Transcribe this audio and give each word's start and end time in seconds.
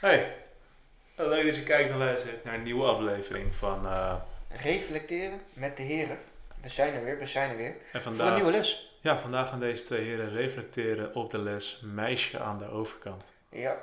Hey, 0.00 0.32
leuk 1.16 1.46
dat 1.46 1.56
je 1.56 1.62
kijkt 1.62 1.90
en 1.90 1.96
luistert 1.98 2.44
naar 2.44 2.54
een 2.54 2.62
nieuwe 2.62 2.84
aflevering 2.84 3.54
van... 3.54 3.86
eh, 3.86 4.14
Reflecteren 4.62 5.40
met 5.52 5.76
de 5.76 5.82
heren. 5.82 6.18
We 6.62 6.68
zijn 6.68 6.94
er 6.94 7.04
weer, 7.04 7.18
we 7.18 7.26
zijn 7.26 7.50
er 7.50 7.56
weer. 7.56 7.74
en 7.92 8.02
Voor 8.02 8.10
een 8.10 8.16
vandaag, 8.16 8.34
nieuwe 8.34 8.50
les. 8.50 8.98
ja, 9.00 9.18
vandaag 9.18 9.48
gaan 9.48 9.60
deze 9.60 9.84
twee 9.84 10.04
heren 10.04 10.30
reflecteren 10.30 11.14
op 11.14 11.30
de 11.30 11.38
les 11.38 11.80
Meisje 11.82 12.38
aan 12.38 12.58
de 12.58 12.70
overkant. 12.70 13.32
Ja, 13.48 13.76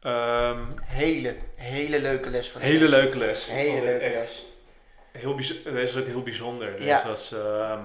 Ehm, 0.00 0.60
hele, 0.82 1.36
hele 1.56 2.00
leuke 2.00 2.30
les 2.30 2.50
van 2.50 2.60
hele 2.60 2.88
leuke 2.88 3.18
les. 3.18 3.50
Hele 3.50 3.82
leuke 3.84 4.08
les. 4.08 4.44
Heel 5.12 5.34
bijz- 5.34 5.62
deze 5.62 5.80
is 5.82 5.96
ook 5.96 6.06
heel 6.06 6.22
bijzonder. 6.22 6.82
Ja. 6.82 7.02
was 7.06 7.32
ehm, 7.32 7.80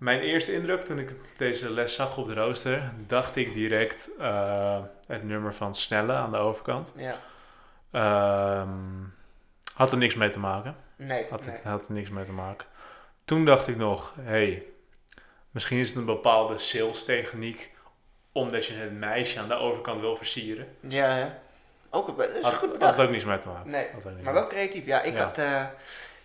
mijn 0.00 0.20
eerste 0.20 0.52
indruk 0.52 0.82
toen 0.82 0.98
ik 0.98 1.10
deze 1.36 1.70
les 1.70 1.94
zag 1.94 2.16
op 2.16 2.26
de 2.26 2.34
rooster. 2.34 2.90
Dacht 3.06 3.36
ik 3.36 3.52
direct 3.52 4.08
eh, 4.18 4.78
het 5.06 5.24
nummer 5.24 5.54
van 5.54 5.74
Snelle 5.74 6.12
aan 6.12 6.30
de 6.30 6.36
overkant. 6.38 6.92
Ja, 6.96 7.16
Ehm, 7.90 8.68
had 9.74 9.92
er 9.92 9.98
niks 9.98 10.14
mee 10.14 10.30
te 10.30 10.38
maken. 10.38 10.76
nee, 10.96 11.26
Had, 11.30 11.46
nee. 11.46 11.56
had 11.64 11.88
er 11.88 11.92
niks 11.94 12.08
mee 12.08 12.24
te 12.24 12.32
maken. 12.32 12.66
Toen 13.24 13.44
dacht 13.44 13.68
ik 13.68 13.76
nog, 13.76 14.14
hé, 14.20 14.22
hey, 14.30 14.62
misschien 15.50 15.78
is 15.78 15.88
het 15.88 15.96
een 15.96 16.04
bepaalde 16.04 16.58
sales 16.58 17.04
techniek 17.04 17.70
omdat 18.32 18.66
je 18.66 18.74
het 18.74 18.92
meisje 18.98 19.40
aan 19.40 19.48
de 19.48 19.54
overkant 19.54 20.00
wil 20.00 20.16
versieren. 20.16 20.76
Ja, 20.80 21.06
hè. 21.08 21.26
Ook 21.90 22.16
dat 22.18 22.28
is 22.28 22.42
Had, 22.44 22.52
goed 22.54 22.68
had 22.68 22.72
bedacht. 22.78 22.98
er 22.98 23.04
ook 23.04 23.10
niks 23.10 23.24
mee 23.24 23.38
te 23.38 23.48
maken. 23.48 23.70
Nee, 23.70 23.86
Had 23.92 24.04
Maar 24.22 24.32
wel 24.32 24.46
creatief. 24.46 24.84
Ja, 24.86 25.02
ik 25.02 25.14
Ja. 25.14 25.24
had... 25.24 25.38
eh, 25.38 25.64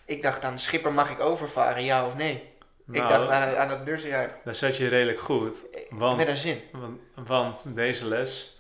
ik 0.06 0.22
dacht 0.22 0.44
aan 0.44 0.60
Schipper, 0.60 0.94
mag 0.94 1.10
ik 1.12 1.20
overvaren, 1.20 1.84
ja 1.84 2.06
of 2.06 2.16
nee? 2.16 2.54
Nou, 2.86 3.04
ik 3.04 3.10
dacht 3.10 3.30
aan, 3.30 3.56
aan 3.56 3.70
het 3.70 3.84
beurtjaar. 3.84 4.38
daar 4.44 4.56
zat 4.56 4.78
je 4.78 4.88
redelijk 4.88 5.20
goed. 5.20 5.78
Want, 5.90 6.18
Met 6.18 6.28
een 6.28 6.36
zin. 6.36 6.62
want, 6.72 7.00
want 7.28 7.76
deze 7.76 8.06
les 8.06 8.60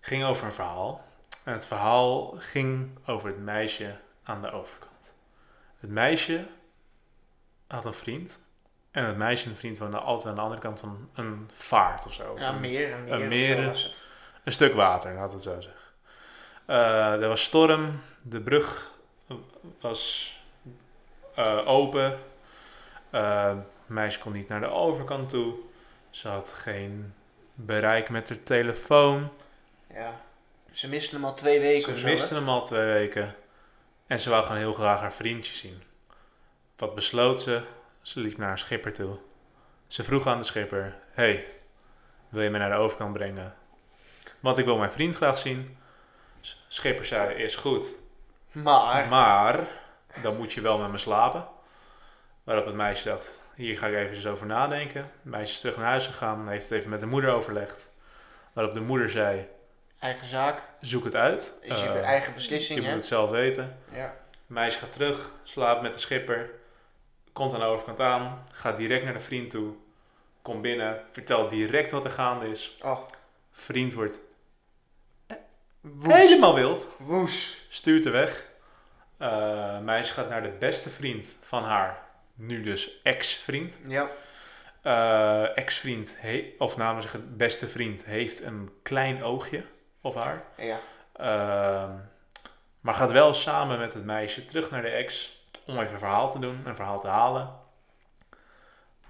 ging 0.00 0.24
over 0.24 0.46
een 0.46 0.52
verhaal. 0.52 1.04
En 1.44 1.52
het 1.52 1.66
verhaal 1.66 2.34
ging 2.38 2.98
over 3.06 3.28
het 3.28 3.38
meisje 3.38 3.96
aan 4.22 4.42
de 4.42 4.50
overkant. 4.50 5.14
Het 5.80 5.90
meisje 5.90 6.46
had 7.66 7.84
een 7.84 7.94
vriend. 7.94 8.46
En 8.90 9.04
het 9.04 9.16
meisje 9.16 9.44
en 9.44 9.50
de 9.50 9.56
vriend 9.56 9.78
woonden 9.78 10.02
altijd 10.02 10.28
aan 10.28 10.34
de 10.34 10.40
andere 10.40 10.60
kant 10.60 10.80
van 10.80 11.10
een 11.14 11.50
vaart 11.54 12.06
of 12.06 12.12
zo. 12.12 12.32
Of 12.32 12.40
Ja, 12.40 12.48
een- 12.52 12.60
meer 12.60 12.92
en 12.92 13.04
meer. 13.04 13.12
een 13.12 13.28
meer. 13.28 13.92
Een 14.44 14.52
stuk 14.52 14.74
water, 14.74 15.14
laat 15.14 15.32
het 15.32 15.42
zo 15.42 15.60
zeggen. 15.60 15.72
Eh, 16.66 17.22
er 17.22 17.28
was 17.28 17.42
storm, 17.42 18.00
de 18.22 18.40
brug 18.40 18.90
was 19.80 20.32
eh, 21.34 21.68
open. 21.68 22.18
Het 23.10 23.64
meisje 23.86 24.18
kon 24.18 24.32
niet 24.32 24.48
naar 24.48 24.60
de 24.60 24.70
overkant 24.70 25.28
toe. 25.28 25.54
Ze 26.10 26.28
had 26.28 26.48
geen 26.48 27.14
bereik 27.54 28.10
met 28.10 28.28
haar 28.28 28.42
telefoon. 28.42 29.28
Ja. 29.92 30.20
Ze 30.70 30.88
misten 30.88 31.16
hem 31.16 31.24
al 31.24 31.34
twee 31.34 31.60
weken 31.60 31.82
Ze 31.84 31.90
of 31.90 31.98
zo, 31.98 32.04
hè? 32.04 32.12
miste 32.12 32.34
hem 32.34 32.48
al 32.48 32.64
twee 32.64 32.86
weken. 32.86 33.34
En 34.06 34.20
ze 34.20 34.30
wou 34.30 34.42
gewoon 34.42 34.58
heel 34.58 34.72
graag 34.72 35.00
haar 35.00 35.12
vriendje 35.12 35.56
zien. 35.56 35.82
Wat 36.76 36.94
besloot 36.94 37.42
ze? 37.42 37.62
Ze 38.02 38.20
liep 38.20 38.36
naar 38.36 38.50
een 38.50 38.58
schipper 38.58 38.92
toe. 38.92 39.16
Ze 39.86 40.04
vroeg 40.04 40.26
aan 40.26 40.38
de 40.38 40.44
schipper: 40.44 40.96
Hey, 41.10 41.46
wil 42.28 42.42
je 42.42 42.50
mij 42.50 42.60
naar 42.60 42.70
de 42.70 42.76
overkant 42.76 43.12
brengen? 43.12 43.54
Want 44.40 44.58
ik 44.58 44.64
wil 44.64 44.76
mijn 44.76 44.90
vriend 44.90 45.16
graag 45.16 45.38
zien. 45.38 45.78
Schipper 46.68 47.04
zei: 47.04 47.34
Is 47.34 47.56
goed. 47.56 47.94
Maar... 48.52 49.08
Maar 49.08 49.68
dan 50.22 50.36
moet 50.36 50.52
je 50.52 50.60
wel 50.60 50.78
met 50.78 50.90
me 50.90 50.98
slapen. 50.98 51.48
Waarop 52.48 52.66
het 52.66 52.74
meisje 52.74 53.08
dacht: 53.08 53.40
Hier 53.54 53.78
ga 53.78 53.86
ik 53.86 53.94
even 53.94 54.14
eens 54.16 54.26
over 54.26 54.46
nadenken. 54.46 55.00
Het 55.00 55.10
meisje 55.22 55.52
is 55.52 55.60
terug 55.60 55.76
naar 55.76 55.86
huis 55.86 56.06
gegaan, 56.06 56.48
heeft 56.48 56.68
het 56.68 56.78
even 56.78 56.90
met 56.90 57.00
de 57.00 57.06
moeder 57.06 57.30
overlegd. 57.30 57.94
Waarop 58.52 58.74
de 58.74 58.80
moeder 58.80 59.10
zei: 59.10 59.46
Eigen 59.98 60.26
zaak. 60.26 60.62
Zoek 60.80 61.04
het 61.04 61.14
uit. 61.14 61.58
Is 61.62 61.80
je 61.80 61.88
Eh, 61.88 62.02
eigen 62.02 62.28
je 62.28 62.34
beslissing, 62.34 62.78
moet 62.78 62.88
hè? 62.88 62.94
het 62.94 63.06
zelf 63.06 63.30
weten. 63.30 63.78
Ja. 63.92 64.14
Het 64.30 64.40
meisje 64.46 64.78
gaat 64.78 64.92
terug, 64.92 65.30
slaapt 65.42 65.82
met 65.82 65.92
de 65.92 65.98
schipper, 65.98 66.50
komt 67.32 67.52
aan 67.52 67.60
de 67.60 67.66
overkant 67.66 68.00
aan, 68.00 68.44
gaat 68.52 68.76
direct 68.76 69.04
naar 69.04 69.12
de 69.12 69.20
vriend 69.20 69.50
toe, 69.50 69.74
komt 70.42 70.62
binnen, 70.62 71.00
vertelt 71.12 71.50
direct 71.50 71.90
wat 71.90 72.04
er 72.04 72.12
gaande 72.12 72.50
is. 72.50 72.78
Och, 72.82 73.06
Vriend 73.50 73.92
wordt 73.92 74.18
woes. 75.80 76.12
helemaal 76.14 76.54
wild, 76.54 76.86
Woes. 76.98 77.66
stuurt 77.68 78.04
er 78.04 78.12
weg. 78.12 78.46
Eh, 79.16 79.78
meisje 79.78 80.12
gaat 80.12 80.28
naar 80.28 80.42
de 80.42 80.52
beste 80.58 80.88
vriend 80.90 81.42
van 81.46 81.64
haar, 81.64 82.06
nu 82.38 82.62
dus 82.62 83.02
ex-vriend. 83.02 83.80
Ja. 83.86 84.08
Eh, 84.82 85.56
ex-vriend, 85.56 86.16
he- 86.20 86.54
of 86.58 86.76
namelijk 86.76 87.02
zeggen 87.10 87.36
beste 87.36 87.68
vriend, 87.68 88.04
heeft 88.04 88.42
een 88.42 88.70
klein 88.82 89.22
oogje 89.22 89.64
op 90.00 90.14
haar. 90.14 90.44
Ja. 90.56 90.78
Ehm, 91.12 91.92
maar 92.80 92.94
gaat 92.94 93.10
wel 93.12 93.34
samen 93.34 93.78
met 93.78 93.94
het 93.94 94.04
meisje 94.04 94.46
terug 94.46 94.70
naar 94.70 94.82
de 94.82 94.88
ex 94.88 95.42
om 95.66 95.78
even 95.78 95.92
een 95.92 95.98
verhaal 95.98 96.30
te 96.30 96.38
doen, 96.38 96.62
een 96.64 96.76
verhaal 96.76 97.00
te 97.00 97.08
halen. 97.08 97.54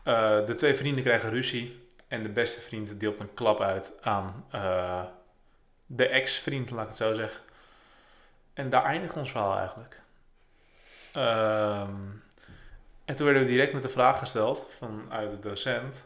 Eh, 0.03 0.47
de 0.47 0.55
twee 0.55 0.75
vrienden 0.75 1.03
krijgen 1.03 1.31
ruzie 1.31 1.89
en 2.09 2.23
de 2.23 2.29
beste 2.29 2.61
vriend 2.61 3.01
deelt 3.01 3.21
een 3.21 3.35
klap 3.35 3.61
uit 3.61 3.93
aan 4.01 4.47
eh, 4.51 5.03
de 5.87 6.09
ex-vriend, 6.09 6.71
laat 6.71 6.83
ik 6.83 6.89
het 6.89 6.97
zo 6.97 7.15
zeggen. 7.15 7.41
En 8.55 8.71
daar 8.71 8.85
eindigt 8.85 9.17
ons 9.17 9.31
verhaal 9.31 9.59
eigenlijk. 9.59 10.01
Ehm, 11.13 11.93
en 13.09 13.17
toen 13.17 13.25
werden 13.25 13.43
we 13.43 13.49
direct 13.49 13.73
met 13.73 13.83
de 13.83 13.89
vraag 13.89 14.19
gesteld 14.19 14.67
vanuit 14.79 15.31
de 15.31 15.41
docent: 15.41 16.05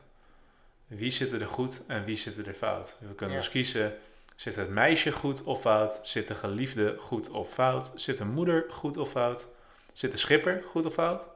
wie 0.87 1.11
zit 1.11 1.33
er 1.33 1.47
goed 1.47 1.85
en 1.87 2.05
wie 2.05 2.17
zit 2.17 2.47
er 2.47 2.55
fout? 2.55 2.97
We 3.01 3.15
kunnen 3.15 3.37
Ja. 3.37 3.43
dus 3.43 3.51
kiezen 3.51 3.99
Zit 4.37 4.57
het 4.57 4.71
meisje 4.71 5.13
goed 5.13 5.45
of 5.45 5.61
fout? 5.61 6.01
Zit 6.03 6.29
de 6.29 6.35
geliefde 6.35 6.97
goed 6.99 7.31
of 7.31 7.53
fout? 7.53 7.93
Zit 7.97 8.19
de 8.19 8.25
moeder 8.25 8.65
goed 8.69 8.97
of 8.97 9.11
fout? 9.11 9.47
Zit 9.93 10.13
de 10.13 10.19
schipper 10.19 10.63
goed 10.71 10.87
of 10.87 10.95
fout? 10.95 11.29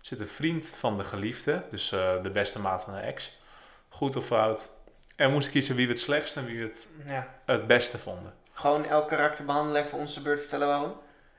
Zit 0.00 0.18
de 0.18 0.26
vriend 0.26 0.68
van 0.68 0.98
de 0.98 1.04
geliefde, 1.04 1.62
dus 1.70 1.92
eh, 1.92 2.22
de 2.22 2.30
beste 2.30 2.60
maat 2.60 2.84
van 2.84 2.94
de 2.94 3.00
ex, 3.00 3.38
goed 3.88 4.16
of 4.16 4.26
fout? 4.26 4.68
En 5.16 5.30
moesten 5.30 5.52
kiezen 5.52 5.76
wie 5.76 5.86
we 5.86 5.92
het 5.92 6.00
slechtst 6.00 6.36
en 6.36 6.44
wie 6.44 6.58
we 6.58 6.64
het 6.64 6.88
ja. 7.06 7.34
het 7.46 7.66
beste 7.66 7.98
vonden. 7.98 8.32
Gewoon 8.52 8.84
elk 8.84 9.08
karakter 9.08 9.44
behandelen, 9.44 9.84
even 9.84 9.98
ons 9.98 10.14
de 10.14 10.20
beurt 10.20 10.40
vertellen 10.40 10.66
waarom. 10.66 10.92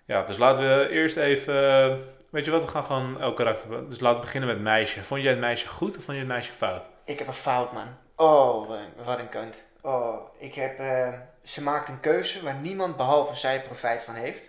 Ja, 0.05 0.23
dus 0.23 0.37
laten 0.37 0.63
we 0.63 0.89
eerst 0.89 1.17
even... 1.17 2.03
Weet 2.31 2.45
je 2.45 2.51
wat, 2.51 2.63
we 2.63 2.69
gaan 2.69 2.83
gewoon 2.83 3.21
elk 3.21 3.35
karakter... 3.35 3.89
Dus 3.89 3.99
laten 3.99 4.19
we 4.19 4.25
beginnen 4.25 4.49
met 4.49 4.59
meisje. 4.59 5.03
Vond 5.03 5.21
jij 5.21 5.31
het 5.31 5.39
meisje 5.39 5.67
goed 5.67 5.97
of 5.97 6.03
vond 6.03 6.17
je 6.17 6.23
het 6.23 6.33
meisje 6.33 6.51
fout? 6.51 6.89
Ik 7.05 7.19
heb 7.19 7.27
een 7.27 7.33
fout, 7.33 7.71
man. 7.71 7.87
Oh, 8.15 8.69
wat 9.05 9.19
een, 9.19 9.29
kunt. 9.29 9.63
Oh, 9.81 10.15
ik 10.37 10.53
heb... 10.53 10.79
eh, 10.79 11.13
ze 11.43 11.61
maakt 11.61 11.89
een 11.89 11.99
keuze 11.99 12.43
waar 12.43 12.55
niemand 12.55 12.97
behalve 12.97 13.35
zij 13.35 13.61
profijt 13.61 14.03
van 14.03 14.13
heeft. 14.13 14.43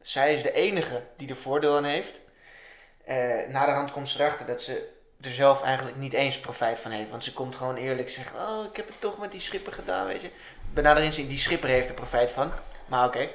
Zij 0.00 0.34
is 0.34 0.42
de 0.42 0.52
enige 0.52 1.02
die 1.16 1.28
er 1.28 1.36
voordeel 1.36 1.76
aan 1.76 1.84
heeft. 1.84 2.20
Eh 3.04 3.48
naderhand 3.48 3.90
komt 3.90 4.08
ze 4.08 4.20
erachter 4.20 4.46
dat 4.46 4.62
ze 4.62 4.88
er 5.20 5.30
zelf 5.30 5.62
eigenlijk 5.62 5.96
niet 5.96 6.12
eens 6.12 6.40
profijt 6.40 6.78
van 6.78 6.90
heeft. 6.90 7.10
Want 7.10 7.24
ze 7.24 7.32
komt 7.32 7.56
gewoon 7.56 7.76
eerlijk 7.76 8.10
zeggen... 8.10 8.40
Oh, 8.48 8.64
ik 8.64 8.76
heb 8.76 8.86
het 8.86 9.00
toch 9.00 9.18
met 9.18 9.32
die 9.32 9.40
schipper 9.40 9.72
gedaan, 9.72 10.06
weet 10.06 10.20
je. 10.20 10.30
Benadering 10.72 11.06
inzien, 11.06 11.28
die 11.28 11.38
schipper 11.38 11.68
heeft 11.68 11.88
er 11.88 11.94
profijt 11.94 12.32
van. 12.32 12.52
Maar 12.86 13.06
oké, 13.06 13.28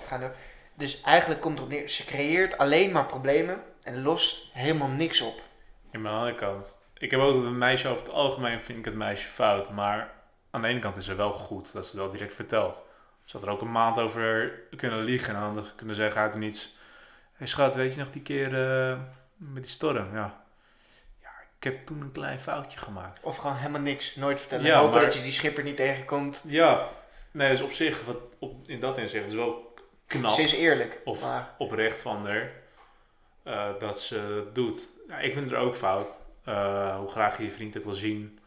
we 0.00 0.06
gaan 0.06 0.20
door. 0.20 0.32
Dus 0.74 1.00
eigenlijk 1.00 1.40
komt 1.40 1.58
erop 1.58 1.70
neer... 1.70 1.88
Ze 1.88 2.04
creëert 2.04 2.58
alleen 2.58 2.92
maar 2.92 3.06
problemen 3.06 3.62
en 3.82 4.02
lost 4.02 4.50
helemaal 4.52 4.88
niks 4.88 5.20
op. 5.20 5.42
In 5.90 6.02
mijn 6.02 6.14
andere 6.14 6.34
kant. 6.34 6.80
Ik 6.98 7.10
heb 7.10 7.20
ook 7.20 7.34
een 7.34 7.58
meisje 7.58 7.88
over 7.88 8.02
het 8.02 8.12
algemeen 8.12 8.60
vind 8.60 8.78
ik 8.78 8.84
het 8.84 8.94
meisje 8.94 9.28
fout. 9.28 9.70
Maar 9.70 10.12
aan 10.50 10.62
de 10.62 10.68
ene 10.68 10.78
kant 10.78 10.96
is 10.96 11.04
ze 11.04 11.14
wel 11.14 11.32
goed 11.32 11.72
dat 11.72 11.84
ze 11.86 11.90
het 11.90 12.00
wel 12.00 12.10
direct 12.10 12.34
vertelt. 12.34 12.88
Ze 13.24 13.36
had 13.36 13.46
er 13.46 13.52
ook 13.52 13.60
een 13.60 13.72
maand 13.72 13.98
over 13.98 14.52
kunnen 14.76 15.02
liegen. 15.02 15.34
En 15.34 15.54
dan 15.54 15.66
kunnen 15.76 15.96
zeggen 15.96 16.20
uit 16.20 16.34
en 16.34 16.42
iets. 16.42 16.64
Hé 17.32 17.38
hey 17.38 17.46
schat, 17.46 17.74
weet 17.74 17.94
je 17.94 18.00
nog 18.00 18.10
die 18.10 18.22
keer 18.22 18.46
eh, 18.46 18.98
met 19.36 19.62
die 19.62 19.72
storm? 19.72 20.14
Ja. 20.14 20.44
ja, 21.20 21.30
ik 21.58 21.64
heb 21.64 21.86
toen 21.86 22.00
een 22.00 22.12
klein 22.12 22.40
foutje 22.40 22.78
gemaakt. 22.78 23.22
Of 23.22 23.36
gewoon 23.36 23.56
helemaal 23.56 23.80
niks, 23.80 24.16
nooit 24.16 24.40
vertellen. 24.40 24.64
Ja, 24.64 24.78
Hopen 24.78 24.94
maar- 24.94 25.04
dat 25.04 25.14
je 25.14 25.22
die 25.22 25.32
schipper 25.32 25.62
niet 25.62 25.76
tegenkomt. 25.76 26.40
Ja, 26.44 26.88
nee, 27.30 27.50
dus 27.50 27.60
op 27.60 27.72
zich, 27.72 28.04
wat 28.04 28.16
op, 28.38 28.68
in 28.68 28.80
dat 28.80 28.98
inzicht 28.98 29.28
is 29.28 29.34
wel 29.34 29.71
knap. 30.06 30.32
Ze 30.34 30.42
is 30.42 30.54
eerlijk. 30.54 30.98
Of- 31.04 31.20
maar 31.22 31.54
oprecht 31.58 32.02
van 32.02 32.26
haar 32.26 32.50
eh, 33.42 33.68
dat 33.80 34.00
ze 34.00 34.18
het 34.44 34.54
doet. 34.54 34.88
Ja, 35.08 35.18
ik 35.18 35.32
vind 35.32 35.44
het 35.44 35.58
er 35.58 35.64
ook 35.64 35.76
fout. 35.76 36.08
Eh, 36.44 36.96
hoe 36.98 37.08
graag 37.10 37.36
je 37.36 37.44
je 37.44 37.50
vriend 37.50 37.76
ook 37.78 37.84
wil 37.84 37.94
zien. 37.94 38.38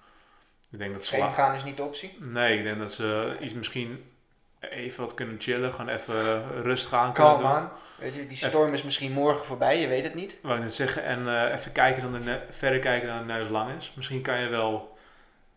Ik 0.71 0.77
denk 0.79 0.93
dat 0.93 1.05
ze... 1.05 1.21
gaan 1.29 1.55
is 1.55 1.63
niet 1.63 1.77
de 1.77 1.83
optie. 1.83 2.17
Nee, 2.19 2.57
ik 2.57 2.63
denk 2.63 2.79
dat 2.79 2.91
ze 2.93 3.35
iets 3.39 3.53
misschien 3.53 4.11
even 4.59 5.03
wat 5.03 5.13
kunnen 5.13 5.35
chillen. 5.39 5.71
Gewoon 5.73 5.89
even 5.95 6.47
rustig 6.61 6.93
aan 6.93 7.13
kunnen 7.13 7.33
Kalm 7.33 7.45
aan. 7.45 7.71
Weet 7.95 8.15
je, 8.15 8.27
die 8.27 8.37
storm 8.37 8.73
is 8.73 8.83
misschien 8.83 9.11
morgen 9.11 9.45
voorbij, 9.45 9.79
je 9.81 9.87
weet 9.87 10.03
het 10.03 10.13
niet. 10.13 10.37
Wou 10.41 10.55
ik 10.55 10.61
net 10.61 10.73
zeggen. 10.73 11.03
En 11.03 11.27
eh, 11.27 11.53
even 11.53 11.71
kijken 11.71 12.11
dan 12.11 12.21
de 12.21 12.39
verder 12.49 12.79
kijken 12.79 13.07
dan 13.07 13.17
de 13.27 13.33
neus 13.33 13.49
lang 13.49 13.77
is. 13.77 13.91
Misschien 13.95 14.21
kan 14.21 14.39
je 14.39 14.47
wel 14.47 14.97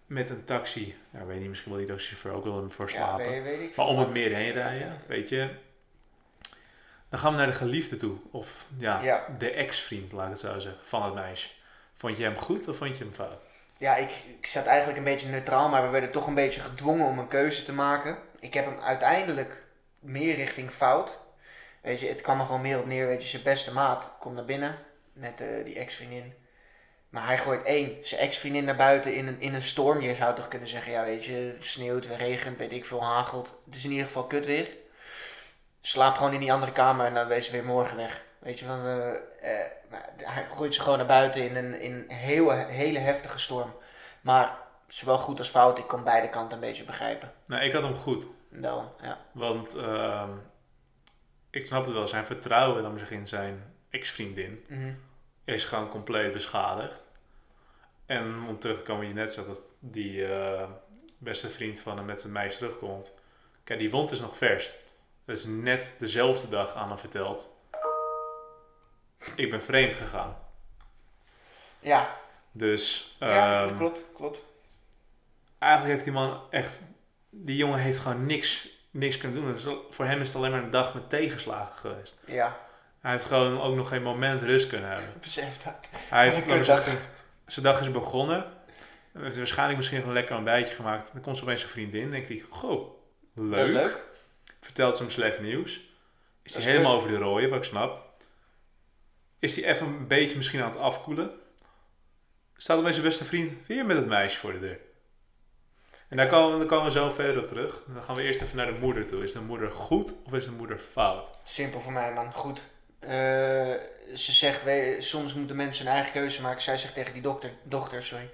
met 0.06 0.31
een 0.31 0.45
taxi... 0.45 0.97
Ja, 1.11 1.25
weet 1.25 1.41
niet, 1.41 1.49
misschien 1.49 1.71
wil 1.71 1.81
die 1.81 1.91
taxichauffeur 1.91 2.33
ook 2.33 2.45
wel 2.45 2.69
voor 2.71 2.87
Ja, 2.91 2.97
slapen. 2.97 3.29
weet, 3.29 3.43
weet 3.43 3.61
ik 3.61 3.77
Maar 3.77 3.87
om 3.87 3.99
het 3.99 4.11
meer 4.11 4.35
heen 4.35 4.53
rijden, 4.53 5.00
weet 5.06 5.29
je. 5.29 5.49
Dan 7.10 7.19
gaan 7.19 7.31
we 7.32 7.38
naar 7.38 7.46
de 7.46 7.52
geliefde 7.52 7.96
toe. 7.96 8.16
Of 8.31 8.66
ja, 8.78 9.00
Ja. 9.00 9.26
de 9.38 9.50
ex-vriend, 9.50 10.12
laat 10.12 10.25
ik 10.26 10.31
het 10.32 10.40
zo 10.40 10.58
zeggen, 10.58 10.81
van 10.84 11.02
het 11.02 11.14
meisje. 11.14 11.49
Vond 11.96 12.16
je 12.16 12.22
hem 12.22 12.38
goed 12.38 12.69
of 12.69 12.76
vond 12.76 12.99
je 12.99 13.05
hem 13.05 13.12
fout? 13.12 13.43
ja, 13.76 13.96
ik, 13.96 14.10
ik 14.40 14.46
zat 14.46 14.66
eigenlijk 14.66 14.99
een 14.99 15.05
beetje 15.05 15.28
neutraal, 15.28 15.69
maar 15.69 15.82
we 15.82 15.88
werden 15.88 16.10
toch 16.10 16.26
een 16.26 16.34
beetje 16.34 16.60
gedwongen 16.60 17.06
om 17.06 17.19
een 17.19 17.28
keuze 17.28 17.64
te 17.64 17.72
maken. 17.72 18.19
Ik 18.40 18.55
heb 18.55 18.64
hem 18.64 18.78
uiteindelijk 18.78 19.64
meer 19.99 20.34
richting 20.34 20.70
fout. 20.70 21.19
Weet 21.82 22.00
je, 22.00 22.08
het 22.08 22.20
kwam 22.20 22.40
er 22.40 22.46
gewoon 22.46 22.60
meer 22.60 22.78
op 22.78 22.87
neer. 22.87 23.06
Weet 23.06 23.22
je, 23.22 23.28
zijn 23.28 23.43
beste 23.43 23.72
maat 23.72 24.12
komt 24.20 24.34
naar 24.34 24.44
binnen. 24.44 24.76
Net 25.12 25.40
eh, 25.40 25.64
die 25.64 25.75
ex-vriendin. 25.75 26.34
Maar 27.08 27.26
hij 27.26 27.38
gooit 27.38 27.62
één, 27.62 27.96
zijn 28.02 28.20
ex-vriendin 28.20 28.64
naar 28.64 28.76
buiten 28.76 29.14
in 29.14 29.26
een, 29.26 29.40
in 29.40 29.54
een 29.54 29.62
storm. 29.62 30.00
Je 30.00 30.14
zou 30.14 30.34
toch 30.34 30.49
kunnen 30.49 30.69
zeggen, 30.69 30.93
ja 30.93 31.04
weet 31.04 31.25
je, 31.25 31.32
het 31.32 31.64
sneeuwt, 31.64 32.06
het 32.06 32.16
regent, 32.16 32.58
weet 32.58 32.72
ik 32.72 32.84
veel, 32.84 33.04
hagelt. 33.04 33.54
Het 33.64 33.75
is 33.75 33.84
in 33.84 33.90
ieder 33.90 34.06
geval 34.06 34.25
kut 34.26 34.46
weer. 34.46 34.69
Slaap 35.88 36.17
gewoon 36.17 36.32
in 36.32 36.40
die 36.40 36.52
andere 36.52 36.73
kamer 36.73 37.06
en 37.06 37.14
dan 37.14 37.26
wees 37.26 37.46
ze 37.46 37.52
weer 37.52 37.64
morgen 37.64 37.96
weg. 37.96 38.23
Weet 38.38 38.58
je, 38.58 38.64
van, 38.64 38.82
maar 39.90 40.11
hij 40.17 40.46
gooit 40.55 40.75
ze 40.75 40.81
gewoon 40.81 40.99
naar 40.99 41.06
buiten 41.06 41.49
in 41.49 41.56
een, 41.56 41.81
in 41.81 41.93
een 41.93 42.17
heel, 42.17 42.50
hele 42.50 42.99
heftige 42.99 43.38
storm. 43.38 43.73
Maar 44.20 44.58
zowel 44.87 45.19
goed 45.19 45.38
als 45.38 45.49
fout, 45.49 45.79
ik 45.79 45.87
kon 45.87 46.05
beide 46.05 46.29
kanten 46.31 46.52
een 46.52 46.61
beetje 46.61 46.85
begrijpen. 46.85 47.32
Nou, 47.44 47.62
ik 47.62 47.73
had 47.73 47.82
hem 47.82 47.94
goed. 47.94 48.26
Dan, 48.50 48.93
ja. 49.02 49.19
Want 49.32 49.76
ehm, 49.76 50.31
ik 51.50 51.67
snap 51.67 51.85
het 51.85 51.94
wel, 51.94 52.08
zijn 52.08 52.26
vertrouwen 52.26 52.82
dan 52.82 52.99
zich 52.99 53.11
in 53.11 53.26
zijn 53.29 53.75
ex-vriendin 53.90 54.64
Mhm. 54.69 54.93
is 55.44 55.64
gewoon 55.64 55.88
compleet 55.88 56.32
beschadigd. 56.32 57.08
En 58.06 58.44
om 58.49 58.58
terug 58.58 58.76
te 58.76 58.82
komen, 58.82 59.06
je 59.08 59.14
net 59.14 59.32
zei 59.32 59.46
dat 59.46 59.61
die 59.81 60.26
eh, 60.26 60.69
beste 61.19 61.49
vriend 61.49 61.81
van 61.81 61.96
hem 61.96 62.06
met 62.06 62.20
zijn 62.20 62.32
meisje 62.32 62.58
terugkomt. 62.58 63.19
Kijk, 63.64 63.79
die 63.79 63.90
wond 63.90 64.11
is 64.11 64.20
nog 64.20 64.37
vers. 64.37 64.73
Is 65.28 65.44
net 65.44 65.94
dezelfde 65.98 66.48
dag 66.48 66.75
aan 66.75 66.88
hem 66.88 66.98
verteld. 66.98 67.46
Ik 69.34 69.50
ben 69.50 69.62
vreemd 69.62 69.92
gegaan. 69.92 70.36
Ja, 71.80 72.16
Dus 72.52 73.16
ja 73.20 73.64
ehm, 73.64 73.76
klopt, 73.76 74.00
klopt. 74.14 74.42
eigenlijk 75.58 75.92
heeft 75.92 76.04
die 76.04 76.12
man 76.12 76.40
echt... 76.50 76.80
Die 77.30 77.56
jongen 77.56 77.78
heeft 77.78 77.98
gewoon 77.98 78.26
niks, 78.26 78.69
niks 78.90 79.19
kunnen 79.19 79.42
doen. 79.42 79.54
Is, 79.54 79.66
voor 79.90 80.04
hem 80.04 80.20
is 80.20 80.28
het 80.28 80.36
alleen 80.36 80.50
maar 80.50 80.62
een 80.62 80.70
dag 80.70 80.94
met 80.94 81.10
tegenslagen 81.10 81.76
geweest. 81.76 82.22
Ja, 82.26 82.58
Hij 83.00 83.12
heeft 83.12 83.25
gewoon 83.25 83.60
ook 83.60 83.75
nog 83.75 83.88
geen 83.88 84.02
moment 84.02 84.42
rust 84.42 84.69
kunnen 84.69 84.90
hebben. 84.90 85.12
besef 85.20 85.62
dat. 85.62 85.75
Hij 85.90 86.30
heeft, 86.30 86.69
een 86.69 86.98
zijn 87.46 87.64
dag 87.64 87.80
is 87.80 87.90
begonnen. 87.90 88.44
Hij 89.12 89.22
heeft 89.22 89.36
waarschijnlijk 89.36 89.78
misschien 89.78 90.02
een 90.02 90.12
lekker 90.12 90.36
ontbijtje 90.36 90.75
gemaakt. 90.75 91.12
Dan 91.12 91.22
komt 91.22 91.36
ze 91.36 91.42
opeens 91.42 91.60
zijn 91.60 91.72
vriendin. 91.72 92.10
denkt 92.10 92.28
hij, 92.28 92.44
goh, 92.48 92.90
leuk. 93.34 93.56
Dat 93.56 93.66
is 93.66 93.72
leuk. 93.72 94.06
Vertelt 94.60 94.96
ze 94.96 95.02
hem 95.02 95.12
slecht 95.12 95.40
nieuws. 95.40 95.81
Is 96.43 96.55
hij 96.55 96.62
helemaal 96.62 96.93
kut. 96.93 97.00
over 97.00 97.10
de 97.10 97.25
rooien, 97.25 97.50
wat 97.50 97.58
ik 97.58 97.64
snap. 97.64 98.06
Is 99.38 99.56
hij 99.56 99.75
even 99.75 99.87
een 99.87 100.06
beetje 100.06 100.37
misschien 100.37 100.62
aan 100.62 100.70
het 100.70 100.78
afkoelen. 100.78 101.31
Staat 102.56 102.78
opeens 102.78 102.94
zijn 102.94 103.08
beste 103.08 103.25
vriend 103.25 103.66
weer 103.66 103.87
met 103.87 103.96
het 103.96 104.06
meisje 104.06 104.38
voor 104.38 104.52
de 104.52 104.60
deur. 104.60 104.78
En 106.08 106.16
daar 106.16 106.28
komen, 106.28 106.58
daar 106.58 106.69
komen 106.69 106.84
we 106.84 106.90
zo 106.90 107.10
verder 107.10 107.43
op 107.43 107.46
terug. 107.46 107.82
Dan 107.87 108.02
gaan 108.02 108.16
we 108.16 108.22
eerst 108.22 108.43
even 108.43 108.56
naar 108.56 108.66
de 108.66 108.78
moeder 108.81 109.06
toe. 109.06 109.25
Is 109.25 109.32
de 109.32 109.40
moeder 109.40 109.70
goed 109.70 110.12
of 110.25 110.32
is 110.32 110.44
de 110.44 110.50
moeder 110.50 110.78
fout? 110.78 111.25
Simpel 111.44 111.81
voor 111.81 111.93
mij, 111.93 112.12
man. 112.12 112.32
Goed. 112.32 112.62
Eh, 112.99 113.11
ze 114.14 114.32
zegt, 114.32 114.64
soms 115.04 115.34
moeten 115.34 115.56
mensen 115.56 115.84
hun 115.84 115.94
eigen 115.94 116.12
keuze 116.12 116.43
maken. 116.43 116.62
Zij 116.62 116.78
zegt 116.78 116.94
tegen 116.94 117.12
die 117.12 117.22
dokter, 117.22 117.50
dochter, 117.62 118.02
sorry. 118.02 118.31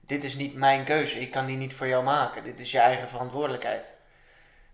Dit 0.00 0.24
is 0.24 0.34
niet 0.34 0.54
mijn 0.54 0.84
keuze. 0.84 1.20
Ik 1.20 1.30
kan 1.30 1.46
die 1.46 1.56
niet 1.56 1.74
voor 1.74 1.86
jou 1.86 2.04
maken. 2.04 2.44
Dit 2.44 2.60
is 2.60 2.70
je 2.70 2.78
eigen 2.78 3.08
verantwoordelijkheid. 3.08 3.94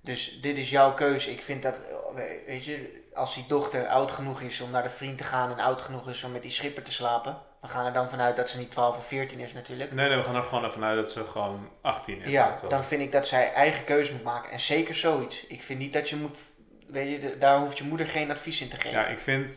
Dus 0.01 0.41
dit 0.41 0.59
is 0.59 0.71
jouw 0.71 0.95
keuze. 0.95 1.31
Ik 1.31 1.41
vind 1.43 1.63
dat, 1.63 1.81
we- 2.15 2.43
weet 2.47 2.65
je, 2.65 3.03
als 3.15 3.35
die 3.35 3.45
dochter 3.49 3.87
oud 3.87 4.11
genoeg 4.13 4.41
is 4.41 4.61
om 4.61 4.71
naar 4.71 4.83
de 4.83 4.89
vriend 4.89 5.19
te 5.19 5.25
gaan 5.25 5.51
en 5.51 5.59
oud 5.61 5.83
genoeg 5.83 6.09
is 6.09 6.25
om 6.25 6.33
met 6.33 6.43
die 6.43 6.51
schipper 6.51 6.83
te 6.83 6.93
slapen. 6.93 7.39
We 7.61 7.69
gaan 7.69 7.87
er 7.87 7.93
dan 7.93 8.11
vanuit 8.11 8.37
dat 8.37 8.49
ze 8.49 8.59
niet 8.59 8.71
12 8.71 8.97
of 8.97 9.07
14 9.07 9.39
is 9.39 9.53
natuurlijk. 9.53 9.93
Nee, 9.95 10.09
nee, 10.09 10.17
we 10.17 10.23
gaan 10.23 10.35
er 10.37 10.43
gewoon 10.43 10.65
ervan 10.65 10.85
uit 10.85 10.97
dat 10.97 11.11
ze 11.11 11.25
gewoon 11.25 11.69
18 11.81 12.21
is. 12.21 12.31
Ja, 12.31 12.57
dan 12.69 12.85
vind 12.85 13.03
ik 13.03 13.13
dat 13.13 13.29
zij 13.29 13.53
eigen 13.53 13.85
keuze 13.85 14.13
moet 14.13 14.23
maken. 14.23 14.51
En 14.51 14.61
zeker 14.61 14.95
zoiets. 14.95 15.47
Ik 15.47 15.63
vind 15.63 15.79
niet 15.79 15.93
dat 15.93 16.09
je 16.09 16.17
moet, 16.17 16.39
weet 16.87 17.23
je, 17.23 17.39
daar 17.39 17.59
hoeft 17.59 17.79
je 17.79 17.85
moeder 17.85 18.09
geen 18.09 18.31
advies 18.31 18.61
in 18.61 18.69
te 18.69 18.77
geven. 18.77 19.01
Ja, 19.01 19.07
ik 19.07 19.21
vind, 19.21 19.55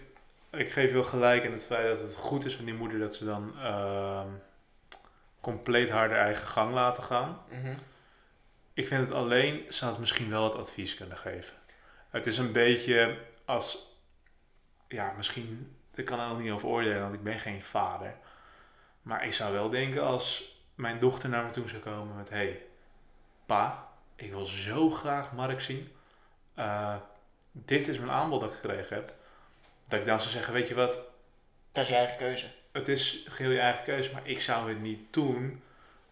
ik 0.52 0.72
geef 0.72 0.88
je 0.88 0.94
wel 0.94 1.04
gelijk 1.04 1.44
in 1.44 1.52
het 1.52 1.66
feit 1.66 1.88
dat 1.88 2.00
het 2.00 2.16
goed 2.16 2.46
is 2.46 2.56
van 2.56 2.66
die 2.66 2.74
moeder 2.74 3.00
dat 3.00 3.16
ze 3.16 3.26
dan 3.26 3.54
ehm, 3.62 4.28
compleet 5.42 5.90
haar 5.90 6.08
de 6.10 6.16
eigen 6.16 6.48
gang 6.48 6.74
laten 6.74 7.04
gaan. 7.04 7.38
Mhm. 7.50 7.74
Ik 8.74 8.88
vind 8.88 9.02
het 9.02 9.12
alleen, 9.12 9.74
ze 9.74 9.86
had 9.86 10.00
misschien 10.00 10.30
wel 10.30 10.44
het 10.44 10.56
advies 10.56 10.96
kunnen 10.96 11.18
geven. 11.18 11.58
Het 12.10 12.26
is 12.28 12.38
een 12.38 12.52
beetje 12.52 13.18
als, 13.46 13.98
ja, 14.88 15.14
misschien, 15.18 15.76
ik 15.96 16.06
kan 16.06 16.20
er 16.20 16.28
nog 16.28 16.40
niet 16.40 16.52
over 16.52 16.68
oordelen, 16.68 17.02
want 17.02 17.14
ik 17.14 17.24
ben 17.24 17.40
geen 17.40 17.64
vader. 17.64 18.16
Maar 19.02 19.26
ik 19.26 19.34
zou 19.34 19.54
wel 19.54 19.70
denken 19.70 20.04
als 20.04 20.58
mijn 20.76 21.00
dochter 21.00 21.30
naar 21.30 21.44
me 21.44 21.50
toe 21.50 21.70
zou 21.70 21.82
komen 21.82 22.16
met, 22.16 22.30
hey, 22.30 22.62
pa, 23.46 23.88
ik 24.16 24.32
wil 24.32 24.46
zo 24.46 24.90
graag 24.90 25.32
Mark 25.32 25.62
zien. 25.62 25.92
Eh, 26.54 26.96
dit 27.52 27.88
is 27.88 27.98
mijn 27.98 28.12
aanbod 28.12 28.42
dat 28.42 28.50
ik 28.50 28.56
gekregen 28.56 28.96
heb. 28.96 29.14
Dat 29.88 30.00
ik 30.00 30.06
dan 30.06 30.20
zou 30.20 30.32
zeggen, 30.32 30.54
weet 30.54 30.68
je 30.68 30.76
wat, 30.76 31.12
Dat 31.72 31.84
is 31.84 31.90
je 31.90 31.96
eigen 31.96 32.18
keuze. 32.18 32.48
het 32.72 32.88
is 32.88 33.26
geheel 33.30 33.52
je 33.52 33.60
eigen 33.60 33.84
keuze, 33.84 34.14
maar 34.14 34.28
ik 34.28 34.42
zou 34.42 34.70
het 34.70 34.82
niet 34.82 35.14
doen, 35.14 35.64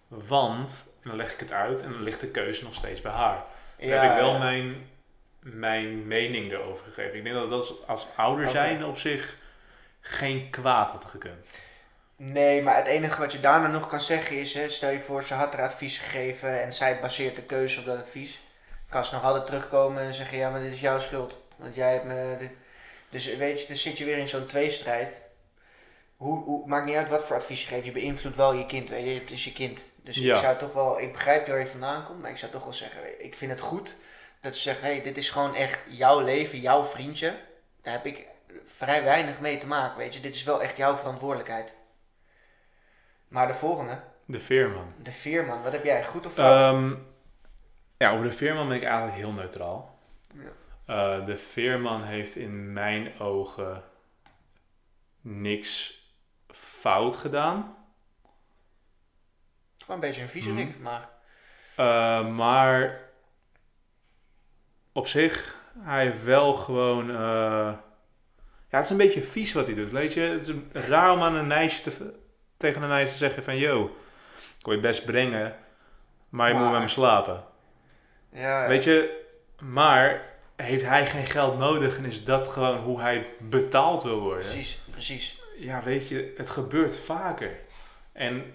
want, 0.08 0.91
en 1.03 1.09
dan 1.09 1.15
leg 1.15 1.33
ik 1.33 1.39
het 1.39 1.51
uit 1.51 1.81
en 1.81 1.92
dan 1.92 2.03
ligt 2.03 2.19
de 2.19 2.27
keuze 2.27 2.63
nog 2.63 2.75
steeds 2.75 3.01
bij 3.01 3.12
haar. 3.12 3.44
Daar 3.77 4.01
heb 4.01 4.12
ik 4.12 4.18
wel 4.18 4.33
ja. 4.33 4.38
mijn, 4.38 4.89
mijn 5.39 6.07
mening 6.07 6.51
erover 6.51 6.86
gegeven. 6.86 7.18
Ik 7.18 7.24
denk 7.24 7.36
dat 7.36 7.50
dat 7.50 7.88
als, 7.88 8.07
ouder 8.15 8.50
zijn 8.50 8.86
op 8.86 8.98
zich 8.98 9.38
geen 10.00 10.50
kwaad 10.50 10.89
had 10.89 11.06
gekund. 11.06 11.53
Nee, 12.15 12.62
maar 12.62 12.75
het 12.75 12.88
enige 12.88 13.19
wat 13.19 13.31
je 13.31 13.39
daarna 13.39 13.68
nog 13.68 13.88
kan 13.88 14.01
zeggen 14.01 14.39
is, 14.39 14.53
hè, 14.53 14.69
stel 14.69 14.89
je 14.89 15.00
voor, 15.00 15.24
ze 15.24 15.33
had 15.33 15.53
haar 15.53 15.65
advies 15.65 16.00
gegeven 16.00 16.62
en 16.62 16.74
zij 16.74 17.00
baseert 17.00 17.36
de 17.36 17.42
keuze 17.42 17.80
op 17.80 17.86
dat 17.86 18.00
advies. 18.00 18.39
Kan 18.89 19.06
ze 19.06 19.13
nog 19.13 19.24
altijd 19.24 19.45
terugkomen 19.45 20.01
en 20.01 20.13
zeggen, 20.13 20.38
ja, 20.38 20.50
maar 20.50 20.62
dit 20.62 20.74
is 20.74 20.81
jouw 20.81 21.00
schuld. 21.00 21.36
Want 21.56 21.75
jij 21.75 21.94
hebt 21.94 22.06
me 22.06 22.36
dit... 22.39 22.51
Dus 23.09 23.36
weet 23.36 23.62
je, 23.62 23.68
dan 23.68 23.77
zit 23.77 23.98
je 23.98 24.06
weer 24.06 24.18
in 24.18 24.27
zo'n 24.27 24.45
tweestrijd. 24.45 25.21
Hoe, 26.18 26.44
hoe, 26.44 26.68
maakt 26.68 26.86
niet 26.86 26.95
uit 26.95 27.09
wat 27.09 27.24
voor 27.24 27.36
advies 27.36 27.62
je 27.62 27.68
geeft, 27.68 27.86
je 27.86 27.92
beïnvloedt 27.92 28.36
wel 28.36 28.53
je 28.53 28.65
kind, 28.65 28.89
weet 28.89 29.06
je, 29.06 29.19
het 29.19 29.31
is 29.31 29.44
je 29.44 29.53
kind. 29.53 29.83
Dus 30.03 30.15
Ja. 30.15 30.36
ik 30.36 30.42
zou 30.42 30.57
toch 30.57 30.74
wel, 30.74 31.00
ik 31.00 31.12
begrijp 31.12 31.48
waar 31.48 31.59
je 31.59 31.65
vandaan 31.65 32.03
komt, 32.06 32.21
maar 32.21 32.30
ik 32.31 32.38
zou 32.38 32.51
toch 32.51 32.63
wel 32.63 32.74
zeggen, 32.74 33.24
ik 33.25 33.36
vind 33.36 33.51
het 33.51 33.59
goed 33.62 33.95
dat 34.42 34.56
ze 34.56 34.62
zegt, 34.62 34.81
hé, 34.81 34.88
hey, 34.88 35.01
dit 35.01 35.18
is 35.18 35.30
gewoon 35.30 35.56
echt 35.56 35.80
jouw 35.89 36.19
leven, 36.19 36.59
jouw 36.59 36.83
vriendje. 36.83 37.33
Daar 37.81 37.94
heb 37.94 38.06
ik 38.06 38.27
vrij 38.65 39.03
weinig 39.03 39.39
mee 39.39 39.57
te 39.57 39.68
maken, 39.68 39.98
weet 39.98 40.13
je. 40.13 40.19
Dit 40.21 40.36
is 40.36 40.44
wel 40.44 40.62
echt 40.62 40.77
jouw 40.77 40.95
verantwoordelijkheid. 40.95 41.75
Maar 43.27 43.48
de 43.48 43.53
volgende, 43.53 44.01
De 44.25 44.39
veerman. 44.39 44.94
de 44.98 45.12
veerman, 45.12 45.63
wat 45.63 45.71
heb 45.71 45.83
jij, 45.83 46.06
goed 46.06 46.25
of 46.25 46.33
fout? 46.33 46.75
Ehm, 46.75 46.94
ja, 47.98 48.12
over 48.12 48.24
de 48.24 48.31
veerman 48.31 48.68
ben 48.68 48.77
ik 48.77 48.83
eigenlijk 48.83 49.15
heel 49.15 49.31
neutraal. 49.31 50.00
Ja. 50.33 50.42
Eh, 51.20 51.25
de 51.25 51.38
veerman 51.38 52.03
heeft 52.03 52.36
in 52.36 52.74
mijn 52.74 53.20
ogen 53.20 53.84
niks 55.22 56.00
fout 56.48 57.15
gedaan. 57.15 57.81
Gewoon 59.82 60.02
een 60.02 60.08
beetje 60.08 60.22
een 60.22 60.30
viezerik, 60.30 60.80
maar... 60.80 61.10
Eh, 61.76 62.28
maar 62.28 63.00
op 64.92 65.08
zich, 65.08 65.64
hij 65.80 66.06
heeft 66.06 66.24
wel 66.24 66.54
gewoon. 66.54 67.10
eh, 67.10 67.16
ja, 68.70 68.78
het 68.78 68.86
is 68.86 68.90
een 68.92 68.98
beetje 68.98 69.22
vies 69.22 69.54
wat 69.54 69.66
hij 69.66 69.76
doet. 69.76 69.90
Weet 69.92 70.14
je, 70.14 70.22
het 70.22 70.48
is 70.48 70.86
raar 70.88 71.12
om 71.12 71.22
aan 71.22 71.36
een 71.36 71.48
meisje 71.48 71.82
te, 71.82 72.14
tegen 72.58 72.82
een 72.82 72.90
meisje 72.90 73.12
te 73.12 73.18
zeggen: 73.18 73.44
van 73.44 73.58
yo, 73.58 73.96
ik 74.60 74.66
wil 74.66 74.74
je 74.74 74.80
best 74.80 75.06
brengen, 75.06 75.56
maar 76.30 76.50
je 76.50 76.56
moet 76.56 76.72
met 76.72 76.82
me 76.82 76.88
slapen. 76.88 77.44
Ja, 78.30 78.68
Weet 78.68 78.84
je, 78.84 79.26
maar 79.60 80.22
heeft 80.56 80.86
hij 80.86 81.08
geen 81.08 81.26
geld 81.26 81.58
nodig 81.58 81.98
en 81.98 82.06
is 82.06 82.24
dat 82.24 82.48
gewoon 82.48 82.78
hoe 82.78 83.02
hij 83.02 83.28
betaald 83.40 84.04
wil 84.04 84.20
worden? 84.20 84.46
precies, 84.46 84.80
precies. 84.92 85.42
ja, 85.58 85.84
weet 85.84 86.08
je, 86.08 86.34
het 86.38 86.50
gebeurt 86.50 86.98
vaker. 86.98 87.60
En 88.12 88.54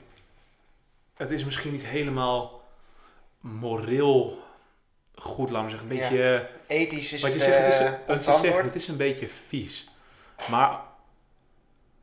het 1.16 1.30
is 1.30 1.44
misschien 1.44 1.72
niet 1.72 1.86
helemaal 1.86 2.64
moreel 3.40 4.42
goed, 5.14 5.50
laat 5.50 5.62
me 5.64 5.70
zeggen. 5.70 5.90
Een 5.90 5.96
Ja. 5.96 6.08
beetje, 6.08 6.48
Ethisch 6.66 7.12
is 7.12 7.22
wat 7.22 7.32
je 7.34 7.38
het 7.38 7.48
zegt, 7.48 7.58
het 7.64 7.72
is, 7.72 7.78
eh, 7.80 7.92
wat 8.06 8.24
je 8.24 8.48
zegt, 8.48 8.62
het 8.62 8.74
is 8.74 8.88
een 8.88 8.96
beetje 8.96 9.28
vies. 9.28 9.88
Maar 10.50 10.80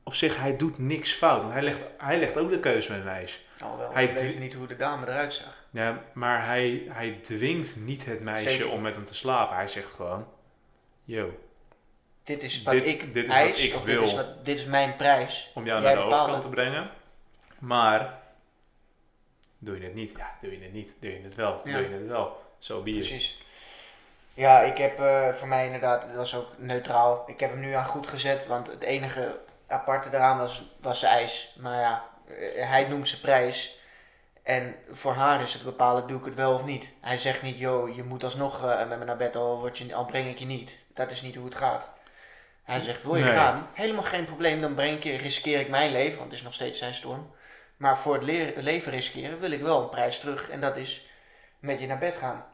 op 0.03 0.13
zich, 0.15 0.38
hij 0.38 0.58
doet 0.58 0.77
niks 0.77 1.12
fout. 1.12 1.41
Want 1.41 1.53
hij 1.53 1.62
legt, 1.62 1.79
hij 1.98 2.20
legt 2.20 2.38
ook 2.38 2.50
de 2.50 2.60
keuze 2.60 2.89
met 2.91 3.00
een 3.00 3.05
meisje. 3.05 3.38
Alhoewel, 3.60 3.93
hij 3.93 4.05
we 4.08 4.13
weten 4.13 4.29
dwi- 4.29 4.39
niet 4.39 4.53
hoe 4.53 4.67
de 4.67 4.75
dame 4.75 5.05
eruit 5.08 5.34
zag. 5.34 5.62
Ja, 5.70 6.03
maar 6.13 6.46
hij, 6.46 6.84
hij 6.89 7.20
dwingt 7.22 7.75
niet 7.75 8.05
het 8.05 8.20
meisje 8.22 8.50
Zeker 8.50 8.70
om 8.70 8.82
met 8.82 8.96
hem 8.96 9.05
te 9.05 9.15
slapen. 9.15 9.55
Hij 9.55 9.67
zegt 9.67 9.88
gewoon, 9.91 10.27
yo, 11.03 11.38
Dit 12.24 12.43
is 12.43 12.63
wat 12.63 12.74
Dit- 12.74 12.88
ik 12.88 13.13
dit 13.13 13.27
is 13.27 13.34
eis, 13.34 13.72
wat 13.72 13.79
ik 13.82 13.86
wil. 13.86 14.00
dit 14.01 14.10
is, 14.10 14.15
wat, 14.15 14.46
dit 14.46 14.60
is 14.60 14.65
mijn 14.65 14.96
prijs. 14.96 15.51
om 15.53 15.65
jou 15.65 15.82
Jij 15.82 15.93
naar 15.93 16.01
de 16.03 16.08
overkant 16.08 16.34
het. 16.34 16.41
te 16.41 16.50
brengen. 16.50 16.89
Maar 17.60 18.20
doe 19.65 19.77
je 19.79 19.84
het 19.84 19.96
niet? 19.96 20.12
Ja, 20.17 20.32
doe 20.41 20.51
je 20.51 20.63
het 20.63 20.74
niet? 20.74 20.96
Doe 21.00 21.12
je 21.12 21.24
het 21.24 21.36
wel? 21.36 21.62
Ja. 21.63 21.77
Doe 21.77 21.89
je 21.89 21.96
het 21.96 22.08
wel? 22.08 22.41
Zo 22.60 22.82
be 22.82 22.89
it. 22.89 22.96
Precies. 22.96 23.41
Ja, 24.34 24.60
ik 24.60 24.77
heb 24.77 25.00
eh, 25.00 25.34
voor 25.34 25.48
mij 25.48 25.65
inderdaad, 25.65 26.01
het 26.03 26.15
was 26.15 26.36
ook 26.36 26.48
neutraal. 26.58 27.24
Ik 27.27 27.39
heb 27.39 27.50
hem 27.50 27.60
nu 27.60 27.74
aan 27.74 27.86
goed 27.86 28.08
gezet, 28.08 28.48
want 28.48 28.67
het 28.67 28.84
enige 28.84 29.39
aparte 29.67 30.10
eraan 30.12 30.38
was, 30.38 30.63
was 30.82 31.00
zijn 31.00 31.13
eis. 31.13 31.55
Maar 31.60 31.79
ja, 31.79 32.03
eh, 32.27 32.70
hij 32.70 32.88
noemt 32.88 33.10
zijn 33.10 33.22
prijs. 33.22 33.77
En 34.43 34.75
voor 34.91 35.13
haar 35.13 35.41
is 35.41 35.53
het 35.53 35.63
bepalen, 35.63 36.08
doe 36.08 36.20
ik 36.20 36.25
het 36.25 36.36
wel 36.36 36.53
of 36.53 36.65
niet. 36.65 36.89
Hij 37.01 37.17
zegt 37.17 37.41
niet, 37.41 37.58
joh, 37.58 37.96
je 37.96 38.03
moet 38.03 38.24
alsnog 38.24 38.65
eh, 38.65 38.88
met 38.88 39.00
me 39.00 39.05
naar 39.05 39.17
bed, 39.17 39.36
al, 39.36 39.60
word 39.60 39.77
je, 39.77 39.96
al 39.96 40.05
breng 40.05 40.27
ik 40.27 40.38
je 40.39 40.46
niet. 40.46 40.75
Dat 40.93 41.12
is 41.12 41.22
niet 41.22 41.36
hoe 41.36 41.46
het 41.46 41.55
gaat. 41.55 41.91
Hij 42.63 42.79
zegt, 42.79 43.03
wil 43.03 43.15
je 43.15 43.24
Nee. 43.24 43.34
gaan? 43.34 43.67
Helemaal 43.74 44.03
geen 44.03 44.25
probleem, 44.25 44.62
dan 44.62 44.75
breng 44.75 44.98
ik 44.98 45.03
je, 45.03 45.17
riskeer 45.17 45.60
ik 45.60 45.70
mijn 45.70 45.91
leven, 45.91 46.17
want 46.17 46.29
het 46.29 46.39
is 46.39 46.46
nog 46.46 46.53
steeds 46.53 46.79
zijn 46.79 46.93
storm. 46.93 47.32
Maar 47.83 47.97
voor 47.97 48.13
het 48.13 48.23
le- 48.23 48.53
leven 48.55 48.91
riskeren 48.91 49.39
wil 49.39 49.51
ik 49.51 49.61
wel 49.61 49.81
een 49.81 49.89
prijs 49.89 50.19
terug. 50.19 50.49
En 50.49 50.61
dat 50.61 50.77
is 50.77 51.07
met 51.59 51.79
je 51.79 51.87
naar 51.87 51.97
bed 51.97 52.15
gaan. 52.15 52.45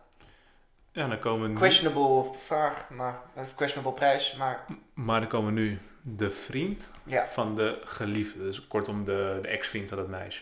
Ja, 0.92 1.08
dan 1.08 1.20
komen 1.20 1.54
Questionable 1.54 2.38
vraag, 2.38 2.90
maar, 2.90 3.22
of 3.34 3.56
questionable 3.56 3.94
prijs, 3.94 4.36
maar 4.36 4.66
maar 4.94 5.20
dan 5.20 5.30
komen 5.30 5.54
nu 5.54 5.80
de 6.02 6.32
vriend 6.32 6.92
ja. 7.04 7.28
van 7.28 7.56
de 7.56 7.82
geliefde. 7.84 8.40
Dus 8.40 8.68
kortom 8.68 9.06
de, 9.06 9.40
de 9.42 9.48
ex-vriend 9.48 9.90
van 9.90 9.98
het 9.98 10.08
meisje. 10.08 10.42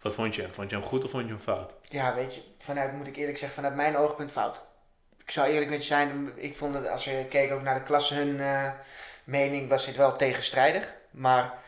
Wat 0.00 0.14
vond 0.14 0.34
je? 0.34 0.48
Vond 0.52 0.70
je 0.70 0.76
hem 0.76 0.84
goed 0.84 1.04
of 1.04 1.10
vond 1.10 1.24
je 1.24 1.28
hem 1.30 1.40
fout? 1.40 1.74
Ja, 1.88 2.14
weet 2.14 2.34
je, 2.34 2.42
vanuit, 2.58 2.92
moet 2.92 3.06
ik 3.06 3.16
eerlijk 3.16 3.38
zeggen, 3.38 3.56
vanuit 3.56 3.74
mijn 3.74 3.96
oogpunt 3.96 4.30
fout. 4.32 4.62
Ik 5.18 5.30
zou 5.30 5.48
eerlijk 5.48 5.70
met 5.70 5.80
je 5.80 5.86
zijn, 5.86 6.32
ik 6.36 6.56
vond 6.56 6.74
het, 6.74 6.88
als 6.88 7.04
je 7.04 7.26
keek 7.28 7.52
ook 7.52 7.62
naar 7.62 7.74
de 7.74 7.82
klasse, 7.82 8.14
hun 8.14 8.40
eh, 8.40 8.72
mening, 9.24 9.68
was 9.68 9.86
dit 9.86 9.96
wel 9.96 10.16
tegenstrijdig. 10.16 10.94
Maar 11.10 11.62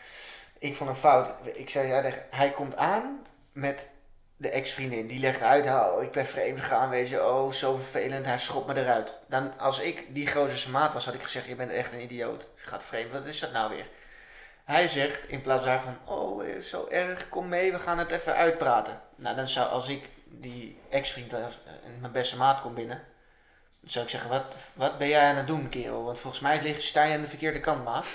ik 0.66 0.75
vond 0.75 0.90
hem 0.90 0.99
fout. 0.99 1.28
Ik 1.54 1.70
zei, 1.70 1.88
ja, 1.88 2.11
hij 2.30 2.50
komt 2.50 2.76
aan 2.76 3.26
met 3.52 3.88
de 4.37 4.49
ex-vriendin. 4.49 5.06
Die 5.06 5.20
legt 5.20 5.42
uit, 5.42 5.66
oh, 5.66 6.02
ik 6.02 6.12
ben 6.12 6.26
vreemd 6.26 6.61
gegaan, 6.61 6.88
weet 6.88 7.08
je, 7.08 7.25
oh, 7.25 7.52
zo 7.52 7.76
vervelend, 7.76 8.26
hij 8.26 8.38
schopt 8.38 8.66
me 8.66 8.80
eruit. 8.80 9.18
Dan, 9.28 9.58
als 9.58 9.80
ik 9.80 10.14
die 10.14 10.26
grote 10.26 10.70
maat 10.70 10.92
was, 10.92 11.04
had 11.04 11.14
ik 11.14 11.23
gezegd, 11.23 11.46
je 11.46 11.54
bent 11.54 11.70
echt 11.70 11.92
een 11.92 12.02
idioot. 12.02 12.50
Gaat 12.54 12.85
vreemd, 12.85 13.12
wat 13.12 13.25
is 13.25 13.40
dat 13.40 13.52
nou 13.52 13.75
weer? 13.75 13.88
Hij 14.64 14.88
zegt 14.88 15.28
in 15.28 15.40
plaats 15.40 15.64
daarvan, 15.64 15.96
oh, 16.04 16.49
eh, 16.49 16.61
zo 16.61 16.87
erg, 16.90 17.28
kom 17.28 17.49
mee, 17.49 17.73
we 17.73 17.78
gaan 17.78 17.99
het 17.99 18.11
even 18.11 18.35
uitpraten. 18.35 19.00
Nou, 19.16 19.37
dan 19.37 19.49
zou, 19.49 19.68
als 19.68 19.88
ik 19.88 20.08
die 20.25 20.80
ex-vriend 20.90 21.32
eh, 21.32 21.44
en 21.85 22.00
mijn 22.00 22.12
beste 22.12 22.37
maat 22.37 22.61
kom 22.61 22.75
binnen, 22.75 23.04
dan 23.80 23.90
zou 23.90 24.04
ik 24.04 24.11
zeggen, 24.11 24.30
wat, 24.30 24.44
wat 24.73 24.99
ben 24.99 25.08
jij 25.08 25.28
aan 25.28 25.37
het 25.37 25.46
doen, 25.46 25.68
kerel? 25.68 26.04
Want 26.04 26.18
volgens 26.18 26.42
mij 26.42 26.76
sta 26.78 27.04
je 27.04 27.14
aan 27.14 27.23
de 27.23 27.28
verkeerde 27.28 27.61
kant, 27.61 27.85
maat. 27.85 28.06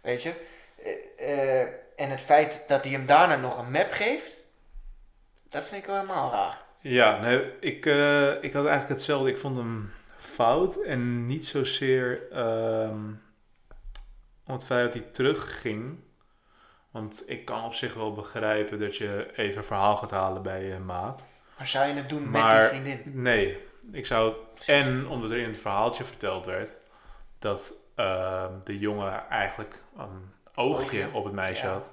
Weet 0.00 0.22
je? 0.22 0.34
Eh, 0.76 1.60
eh, 1.60 1.68
en 1.96 2.10
het 2.10 2.20
feit 2.20 2.64
dat 2.68 2.84
hij 2.84 2.92
hem 2.92 3.06
daarna 3.06 3.36
nog 3.36 3.58
een 3.58 3.70
map 3.70 3.90
geeft, 3.90 4.32
dat 5.48 5.66
vind 5.66 5.80
ik 5.80 5.86
wel 5.86 5.96
helemaal 5.96 6.30
raar. 6.30 6.64
Ja, 6.80 7.20
nee, 7.20 7.58
ik, 7.60 7.86
eh, 7.86 8.30
ik 8.30 8.52
had 8.52 8.66
eigenlijk 8.66 8.88
hetzelfde. 8.88 9.30
Ik 9.30 9.38
vond 9.38 9.56
hem 9.56 9.92
fout 10.18 10.82
en 10.82 11.26
niet 11.26 11.46
zozeer 11.46 12.32
ehm 12.32 13.12
om 14.46 14.52
het 14.52 14.66
feit 14.66 14.84
dat 14.84 15.02
hij 15.02 15.12
terugging. 15.12 15.98
Want 16.90 17.24
ik 17.26 17.44
kan 17.44 17.64
op 17.64 17.74
zich 17.74 17.94
wel 17.94 18.12
begrijpen 18.12 18.80
dat 18.80 18.96
je 18.96 19.30
even 19.36 19.56
een 19.56 19.64
verhaal 19.64 19.96
gaat 19.96 20.10
halen 20.10 20.42
bij 20.42 20.64
je 20.64 20.78
maat. 20.78 21.26
Maar 21.58 21.66
zou 21.66 21.88
je 21.88 21.94
het 21.94 22.08
doen 22.08 22.30
met 22.30 22.50
die 22.50 22.60
vriendin? 22.60 23.02
nee, 23.04 23.58
ik 23.92 24.06
zou 24.06 24.28
het... 24.28 24.66
En 24.66 25.08
omdat 25.08 25.30
er 25.30 25.38
in 25.38 25.48
het 25.48 25.60
verhaaltje 25.60 26.04
verteld 26.04 26.46
werd 26.46 26.72
dat 27.38 27.72
ehm, 27.94 28.52
de 28.64 28.78
jongen 28.78 29.28
eigenlijk 29.28 29.82
oogje 30.56 30.84
Oogje, 30.84 31.08
op 31.12 31.24
het 31.24 31.32
meisje 31.32 31.66
ja. 31.66 31.72
had, 31.72 31.92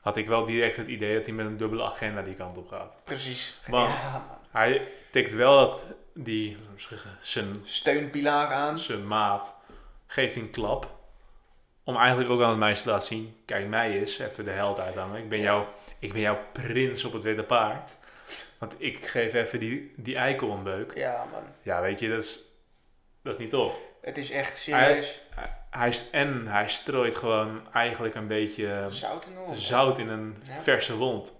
had 0.00 0.16
ik 0.16 0.28
wel 0.28 0.44
direct 0.44 0.76
het 0.76 0.86
idee 0.88 1.16
dat 1.16 1.26
hij 1.26 1.34
met 1.34 1.46
een 1.46 1.56
dubbele 1.56 1.82
agenda 1.84 2.22
die 2.22 2.34
kant 2.34 2.56
op 2.56 2.68
gaat. 2.68 3.00
Precies. 3.04 3.58
Want- 3.68 3.92
Ja, 3.98 4.38
Hij 4.50 4.88
tikt 5.10 5.32
wel 5.32 5.56
dat 5.58 5.84
die, 6.14 6.56
zeggen, 6.76 7.18
zijn, 7.20 7.60
steunpilaar 7.64 8.46
aan. 8.46 8.78
zijn 8.78 9.06
maat 9.06 9.60
geeft 10.06 10.36
een 10.36 10.50
klap. 10.50 10.92
Om 11.84 11.96
eigenlijk 11.96 12.30
ook 12.30 12.42
aan 12.42 12.48
het 12.48 12.58
meisje 12.58 12.82
te 12.82 12.88
laten 12.90 13.06
zien, 13.08 13.36
kijk 13.44 13.66
mij 13.68 13.98
eens, 13.98 14.18
even 14.18 14.44
de 14.44 14.50
held 14.50 14.78
uithangen. 14.78 15.22
Ik 15.22 15.28
ben, 15.28 15.38
Ja. 15.38 15.44
jouw, 15.44 15.68
ik 15.98 16.12
ben 16.12 16.20
jouw 16.20 16.38
prins 16.52 17.04
op 17.04 17.12
het 17.12 17.22
witte 17.22 17.42
paard. 17.42 17.92
Want 18.58 18.74
ik 18.78 19.06
geef 19.06 19.34
even 19.34 19.58
die, 19.58 19.92
die 19.96 20.16
eikel 20.16 20.50
een 20.50 20.62
beuk. 20.62 20.96
Ja, 20.96 21.24
man. 21.32 21.42
Ja, 21.62 21.80
weet 21.80 22.00
je, 22.00 22.08
dat 22.08 22.22
is, 22.22 22.44
dat 23.22 23.32
is 23.34 23.38
niet 23.38 23.50
tof. 23.50 23.78
Het 24.02 24.18
is 24.18 24.30
echt 24.30 24.56
serieus. 24.58 25.20
Hij, 25.34 25.56
hij, 25.78 25.94
en 26.12 26.46
hij 26.46 26.68
strooit 26.68 27.16
gewoon 27.16 27.60
eigenlijk 27.72 28.14
een 28.14 28.26
beetje 28.26 28.86
Zout 28.88 29.26
al. 29.46 29.54
zout 29.56 29.98
in 29.98 30.08
een 30.08 30.36
Ja. 30.42 30.60
verse 30.62 30.96
wond. 30.96 31.32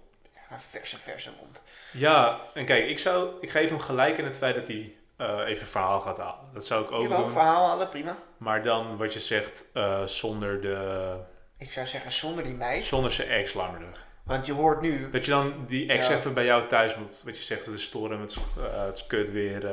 Ja, 0.49 0.59
verse, 0.59 0.97
verse 0.97 1.29
mond. 1.41 1.61
Ja, 1.91 2.39
en 2.53 2.65
kijk, 2.65 2.87
ik, 2.89 2.99
zou, 2.99 3.29
ik 3.41 3.49
geef 3.49 3.69
hem 3.69 3.79
gelijk 3.79 4.17
in 4.17 4.25
het 4.25 4.37
feit 4.37 4.55
dat 4.55 4.67
hij 4.67 4.93
eh, 5.17 5.39
even 5.45 5.67
verhaal 5.67 5.99
gaat 5.99 6.17
halen. 6.17 6.49
Dat 6.53 6.65
zou 6.65 6.83
ik 6.83 6.91
ook 6.91 7.01
Jawel, 7.01 7.17
doen. 7.17 7.31
verhaal 7.31 7.69
alle 7.71 7.87
prima. 7.87 8.15
Maar 8.37 8.63
dan 8.63 8.97
wat 8.97 9.13
je 9.13 9.19
zegt, 9.19 9.69
eh, 9.73 10.03
zonder, 10.05 10.61
de, 10.61 11.15
Ik 11.57 11.71
zou 11.71 11.85
zeggen 11.85 12.11
zonder 12.11 12.43
die 12.43 12.53
meid. 12.53 12.83
zonder 12.85 13.11
zijn 13.11 13.27
ex 13.29 13.53
langer. 13.53 13.81
Want 14.23 14.45
je 14.45 14.53
hoort 14.53 14.81
nu. 14.81 15.09
Dat 15.09 15.25
je 15.25 15.31
dan 15.31 15.65
die 15.67 15.89
ex 15.89 16.07
Ja. 16.07 16.15
even 16.15 16.33
bij 16.33 16.45
jou 16.45 16.67
thuis 16.67 16.95
moet. 16.95 17.21
Wat 17.25 17.37
je 17.37 17.43
zegt, 17.43 17.65
het 17.65 17.75
is 17.75 17.83
storen, 17.83 18.19
het 18.19 18.35
eh, 18.35 18.85
het 18.85 18.97
is 18.97 19.07
kut 19.07 19.31
weer. 19.31 19.65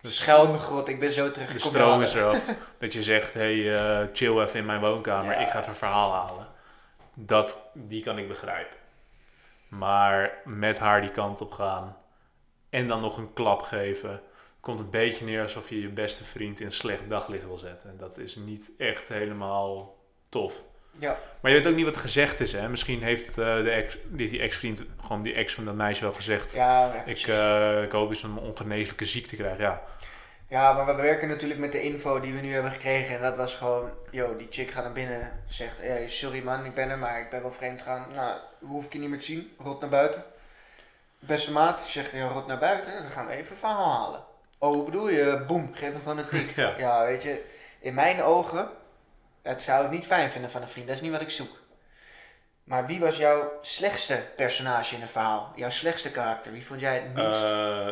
De, 0.00 0.58
grot, 0.58 0.88
ik 0.88 1.00
ben 1.00 1.12
zo 1.12 1.30
terug. 1.30 1.52
de 1.52 1.58
stroom 1.58 2.02
is 2.02 2.14
eraf. 2.14 2.44
dat 2.78 2.92
je 2.92 3.02
zegt, 3.02 3.34
hey, 3.34 3.76
eh, 3.76 4.06
chill 4.12 4.40
even 4.40 4.60
in 4.60 4.66
mijn 4.66 4.80
woonkamer, 4.80 5.32
Ja. 5.32 5.38
ik 5.38 5.48
ga 5.48 5.58
even 5.58 5.68
een 5.70 5.76
verhaal 5.76 6.12
halen. 6.12 6.46
Dat, 7.14 7.70
die 7.74 8.02
kan 8.02 8.18
ik 8.18 8.28
begrijpen. 8.28 8.76
Maar 9.68 10.38
met 10.44 10.78
haar 10.78 11.00
die 11.00 11.10
kant 11.10 11.40
op 11.40 11.52
gaan 11.52 11.96
en 12.70 12.88
dan 12.88 13.00
nog 13.00 13.16
een 13.16 13.32
klap 13.32 13.62
geven, 13.62 14.20
komt 14.60 14.80
een 14.80 14.90
beetje 14.90 15.24
neer 15.24 15.42
alsof 15.42 15.68
je 15.68 15.80
je 15.80 15.88
beste 15.88 16.24
vriend 16.24 16.60
in 16.60 16.66
een 16.66 16.72
slecht 16.72 17.08
daglicht 17.08 17.44
wil 17.44 17.58
zetten. 17.58 17.90
En 17.90 17.96
dat 17.96 18.18
is 18.18 18.36
niet 18.36 18.70
echt 18.78 19.08
helemaal 19.08 19.96
tof. 20.28 20.62
Ja, 20.98 21.18
Maar 21.40 21.50
je 21.50 21.56
weet 21.56 21.66
ook 21.66 21.76
niet 21.76 21.84
wat 21.84 21.94
er 21.94 22.00
gezegd 22.00 22.40
is, 22.40 22.52
hè? 22.52 22.68
Misschien 22.68 23.02
heeft, 23.02 23.28
eh, 23.28 23.34
de 23.36 23.70
ex, 23.70 23.96
die, 24.04 24.30
die 24.30 24.40
ex-vriend, 24.40 24.82
gewoon 25.00 25.22
die 25.22 25.34
ex 25.34 25.54
van 25.54 25.64
dat 25.64 25.74
meisje 25.74 26.02
wel 26.02 26.12
gezegd... 26.12 26.54
ja, 26.54 26.94
ja, 26.94 27.02
ik, 27.04 27.18
eh, 27.18 27.82
ik 27.82 27.92
hoop 27.92 28.10
eens 28.10 28.22
een 28.22 28.38
ongeneeslijke 28.38 29.06
ziekte 29.06 29.36
krijgen. 29.36 29.64
Ja, 29.64 29.82
ja, 30.48 30.72
maar 30.72 30.86
we 30.86 31.02
werken 31.02 31.28
natuurlijk 31.28 31.60
met 31.60 31.72
de 31.72 31.82
info 31.82 32.20
die 32.20 32.34
we 32.34 32.40
nu 32.40 32.52
hebben 32.52 32.72
gekregen. 32.72 33.16
En 33.16 33.22
dat 33.22 33.36
was 33.36 33.54
gewoon, 33.54 33.90
yo, 34.10 34.36
die 34.36 34.46
chick 34.50 34.70
gaat 34.70 34.84
naar 34.84 34.92
binnen. 34.92 35.42
Zegt, 35.48 35.80
hey, 35.80 36.08
sorry 36.08 36.42
man, 36.42 36.64
ik 36.64 36.74
ben 36.74 36.90
er, 36.90 36.98
maar 36.98 37.20
ik 37.20 37.30
ben 37.30 37.42
wel 37.42 37.52
vreemd 37.52 37.82
gegaan. 37.82 38.06
Nou, 38.14 38.38
hoef 38.60 38.84
ik 38.84 38.92
je 38.92 38.98
niet 38.98 39.08
meer 39.08 39.18
te 39.18 39.24
zien. 39.24 39.52
Rot 39.58 39.80
naar 39.80 39.90
buiten. 39.90 40.24
Beste 41.18 41.52
maat 41.52 41.80
zegt, 41.80 42.12
ja, 42.12 42.28
rot 42.28 42.46
naar 42.46 42.58
buiten. 42.58 43.02
Dan 43.02 43.10
gaan 43.10 43.26
we 43.26 43.32
even 43.32 43.50
een 43.50 43.56
verhaal 43.56 44.02
halen. 44.02 44.20
Oh, 44.58 44.74
hoe 44.74 44.84
bedoel 44.84 45.08
je? 45.08 45.44
Boem, 45.46 45.70
geef 45.74 45.92
hem 45.92 46.02
van 46.02 46.18
een 46.18 46.28
tik. 46.28 46.52
Ja. 46.56 46.74
ja, 46.78 47.04
weet 47.04 47.22
je, 47.22 47.44
in 47.78 47.94
mijn 47.94 48.22
ogen, 48.22 48.68
dat 49.46 49.62
zou 49.62 49.84
ik 49.84 49.90
niet 49.90 50.06
fijn 50.06 50.30
vinden 50.30 50.50
van 50.50 50.62
een 50.62 50.68
vriend. 50.68 50.86
Dat 50.86 50.96
is 50.96 51.02
niet 51.02 51.10
wat 51.10 51.20
ik 51.20 51.30
zoek. 51.30 51.58
Maar 52.64 52.86
wie 52.86 53.00
was 53.00 53.16
jouw 53.16 53.58
slechtste 53.62 54.22
personage 54.36 54.94
in 54.94 55.02
een 55.02 55.08
verhaal? 55.08 55.52
Jouw 55.56 55.70
slechtste 55.70 56.10
karakter? 56.10 56.52
Wie 56.52 56.66
vond 56.66 56.80
jij 56.80 56.98
het 56.98 57.14
minst? 57.14 57.42
Eh, 57.42 57.88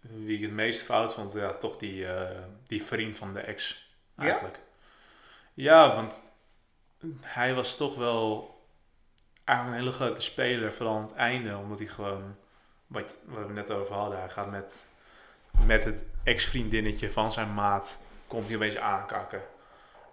wie 0.00 0.36
ik 0.36 0.42
het 0.42 0.50
meest 0.50 0.82
fout 0.82 1.14
vond, 1.14 1.32
ja, 1.32 1.52
toch 1.52 1.76
die, 1.76 2.06
eh, 2.06 2.38
die 2.66 2.84
vriend 2.84 3.18
van 3.18 3.34
de 3.34 3.40
ex. 3.40 3.90
Ja? 4.16 4.22
Eigenlijk. 4.22 4.58
Ja? 5.54 5.94
want 5.94 6.22
hij 7.20 7.54
was 7.54 7.76
toch 7.76 7.96
wel 7.96 8.52
eigenlijk 9.44 9.78
een 9.78 9.84
hele 9.84 9.96
grote 9.96 10.22
speler, 10.22 10.72
vooral 10.72 10.96
aan 10.96 11.02
het 11.02 11.14
einde, 11.14 11.56
omdat 11.56 11.78
hij 11.78 11.88
gewoon, 11.88 12.36
wat, 12.86 13.14
wat 13.24 13.46
we 13.46 13.52
net 13.52 13.70
over 13.70 13.94
hadden, 13.94 14.18
hij 14.18 14.28
gaat 14.28 14.50
met, 14.50 14.84
met 15.66 15.84
het 15.84 16.04
ex-vriendinnetje 16.24 17.10
van 17.10 17.32
zijn 17.32 17.54
maat, 17.54 18.06
komt 18.26 18.46
hij 18.46 18.56
opeens 18.56 18.76
aankakken. 18.76 19.42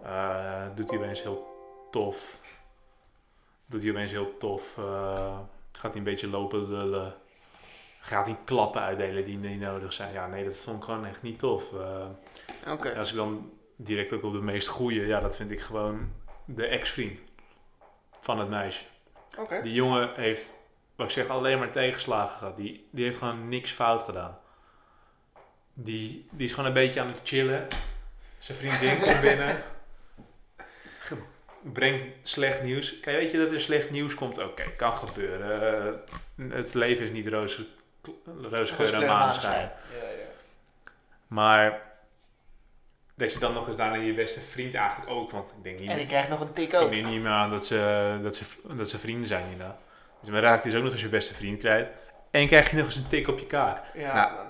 Eh, 0.04 0.66
doet 0.76 0.90
hij 0.90 1.00
opeens 1.00 1.22
heel 1.22 1.48
tof. 1.92 2.40
Doet 3.66 3.82
hij 3.82 3.92
opeens 3.92 4.12
heel 4.12 4.38
tof. 4.38 4.78
eh, 4.78 5.38
gaat 5.72 5.90
hij 5.92 5.98
een 5.98 6.04
beetje 6.04 6.28
lopen 6.28 6.70
lullen. 6.70 7.14
Gaat 8.00 8.26
hij 8.26 8.38
klappen 8.46 8.82
uitdelen 8.82 9.26
die 9.26 9.38
niet 9.38 9.60
nodig 9.60 9.94
zijn. 9.94 10.14
Ja, 10.14 10.28
nee, 10.28 10.44
dat 10.46 10.58
vond 10.58 10.78
ik 10.78 10.84
gewoon 10.84 11.06
echt 11.06 11.22
niet 11.22 11.40
tof. 11.40 11.74
Eh, 11.74 12.06
als 12.98 13.10
ik 13.10 13.16
dan 13.16 13.52
direct 13.76 14.14
ook 14.14 14.24
op 14.24 14.34
de 14.34 14.42
meest 14.42 14.68
goeie, 14.68 15.06
ja, 15.08 15.20
dat 15.20 15.36
vind 15.36 15.52
ik 15.52 15.60
gewoon 15.62 16.12
de 16.46 16.66
ex-vriend 16.66 17.22
van 18.22 18.40
het 18.40 18.50
meisje. 18.50 18.84
Die 19.64 19.74
jongen 19.74 20.14
heeft, 20.16 20.54
wat 20.96 21.06
ik 21.06 21.12
zeg, 21.14 21.28
alleen 21.28 21.60
maar 21.60 21.72
tegenslagen 21.72 22.38
gehad. 22.38 22.56
Die, 22.58 22.88
die 22.92 23.06
heeft 23.06 23.18
gewoon 23.18 23.50
niks 23.50 23.72
fout 23.72 24.02
gedaan. 24.02 24.38
Die, 25.74 26.28
die 26.32 26.46
is 26.46 26.52
gewoon 26.54 26.66
een 26.66 26.74
beetje 26.74 27.00
aan 27.02 27.08
het 27.08 27.20
chillen. 27.24 27.68
Zijn 28.38 28.58
vriendin 28.58 29.00
komt 29.00 29.22
binnen. 29.22 29.64
Brengt 31.62 32.04
slecht 32.22 32.64
nieuws. 32.64 33.00
Kijk, 33.00 33.18
weet 33.18 33.32
je 33.32 33.38
dat 33.38 33.52
er 33.52 33.62
slecht 33.62 33.90
nieuws 33.90 34.14
komt? 34.16 34.44
Oké, 34.44 34.64
kan 34.78 34.94
gebeuren. 34.94 36.00
Het 36.50 36.74
leven 36.74 37.06
is 37.06 37.12
niet 37.12 37.28
roze, 37.28 37.66
roze 38.42 38.74
geur 38.74 38.94
en 38.94 39.08
maneschijn. 39.08 39.72
Ja, 39.92 39.98
ja. 39.98 40.28
Maar 41.28 41.82
dat 43.16 43.34
je 43.34 43.40
dan 43.40 43.54
nog 43.54 43.68
eens 43.68 43.78
daarna 43.78 43.96
je 43.96 44.14
beste 44.14 44.40
vriend 44.40 44.74
eigenlijk 44.74 45.10
ook. 45.12 45.32
Want 45.32 45.50
ik 45.58 45.64
denk 45.64 45.80
niet, 45.80 45.90
En 45.90 46.00
ik 46.00 46.08
krijg 46.08 46.30
nog 46.30 46.40
een 46.42 46.54
tik 46.54 46.74
ik 46.74 46.80
ook. 46.80 46.90
neem 46.90 47.10
niet 47.10 47.22
meer 47.22 47.32
aan 47.32 47.50
dat 47.50 47.66
ze, 47.66 48.20
dat 48.24 48.36
ze, 48.36 48.44
dat 48.64 48.90
ze 48.90 49.00
vrienden 49.00 49.28
zijn 49.28 49.44
inderdaad. 49.52 49.80
Dus 50.22 50.30
dan 50.32 50.40
raakt 50.40 50.64
dus 50.64 50.76
ook 50.76 50.84
nog 50.84 50.92
eens 50.92 51.02
je 51.02 51.10
beste 51.10 51.34
vriend 51.34 51.60
kwijt. 51.60 51.88
En 52.32 52.48
krijg 52.48 52.70
je 52.70 52.78
nog 52.78 52.86
eens 52.86 52.96
een 52.96 53.08
tik 53.08 53.28
op 53.28 53.40
je 53.40 53.46
kaak. 53.48 53.84
Ja, 53.94 54.14
Nou. 54.14 54.48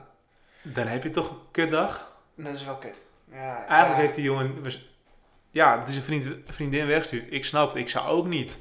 Dan 0.62 0.88
heb 0.88 1.04
je 1.04 1.10
toch 1.10 1.30
een 1.30 1.38
kutdag. 1.51 2.12
dat 2.36 2.54
is 2.54 2.63
wel 2.66 2.75
kut. 2.75 3.06
Ja, 3.32 3.56
Eigenlijk 3.56 3.89
ja. 3.89 3.96
heeft 3.96 4.16
die 4.16 4.24
jongen... 4.24 4.63
Ja, 5.51 5.77
dat 5.77 5.89
is 5.89 5.96
een 5.96 6.01
vriend, 6.01 6.29
vriendin 6.48 6.88
wegstuurt. 6.88 7.32
Ik 7.32 7.46
snap 7.46 7.68
het. 7.68 7.77
Ik 7.77 7.89
zou 7.89 8.08
ook 8.08 8.25
niet... 8.27 8.58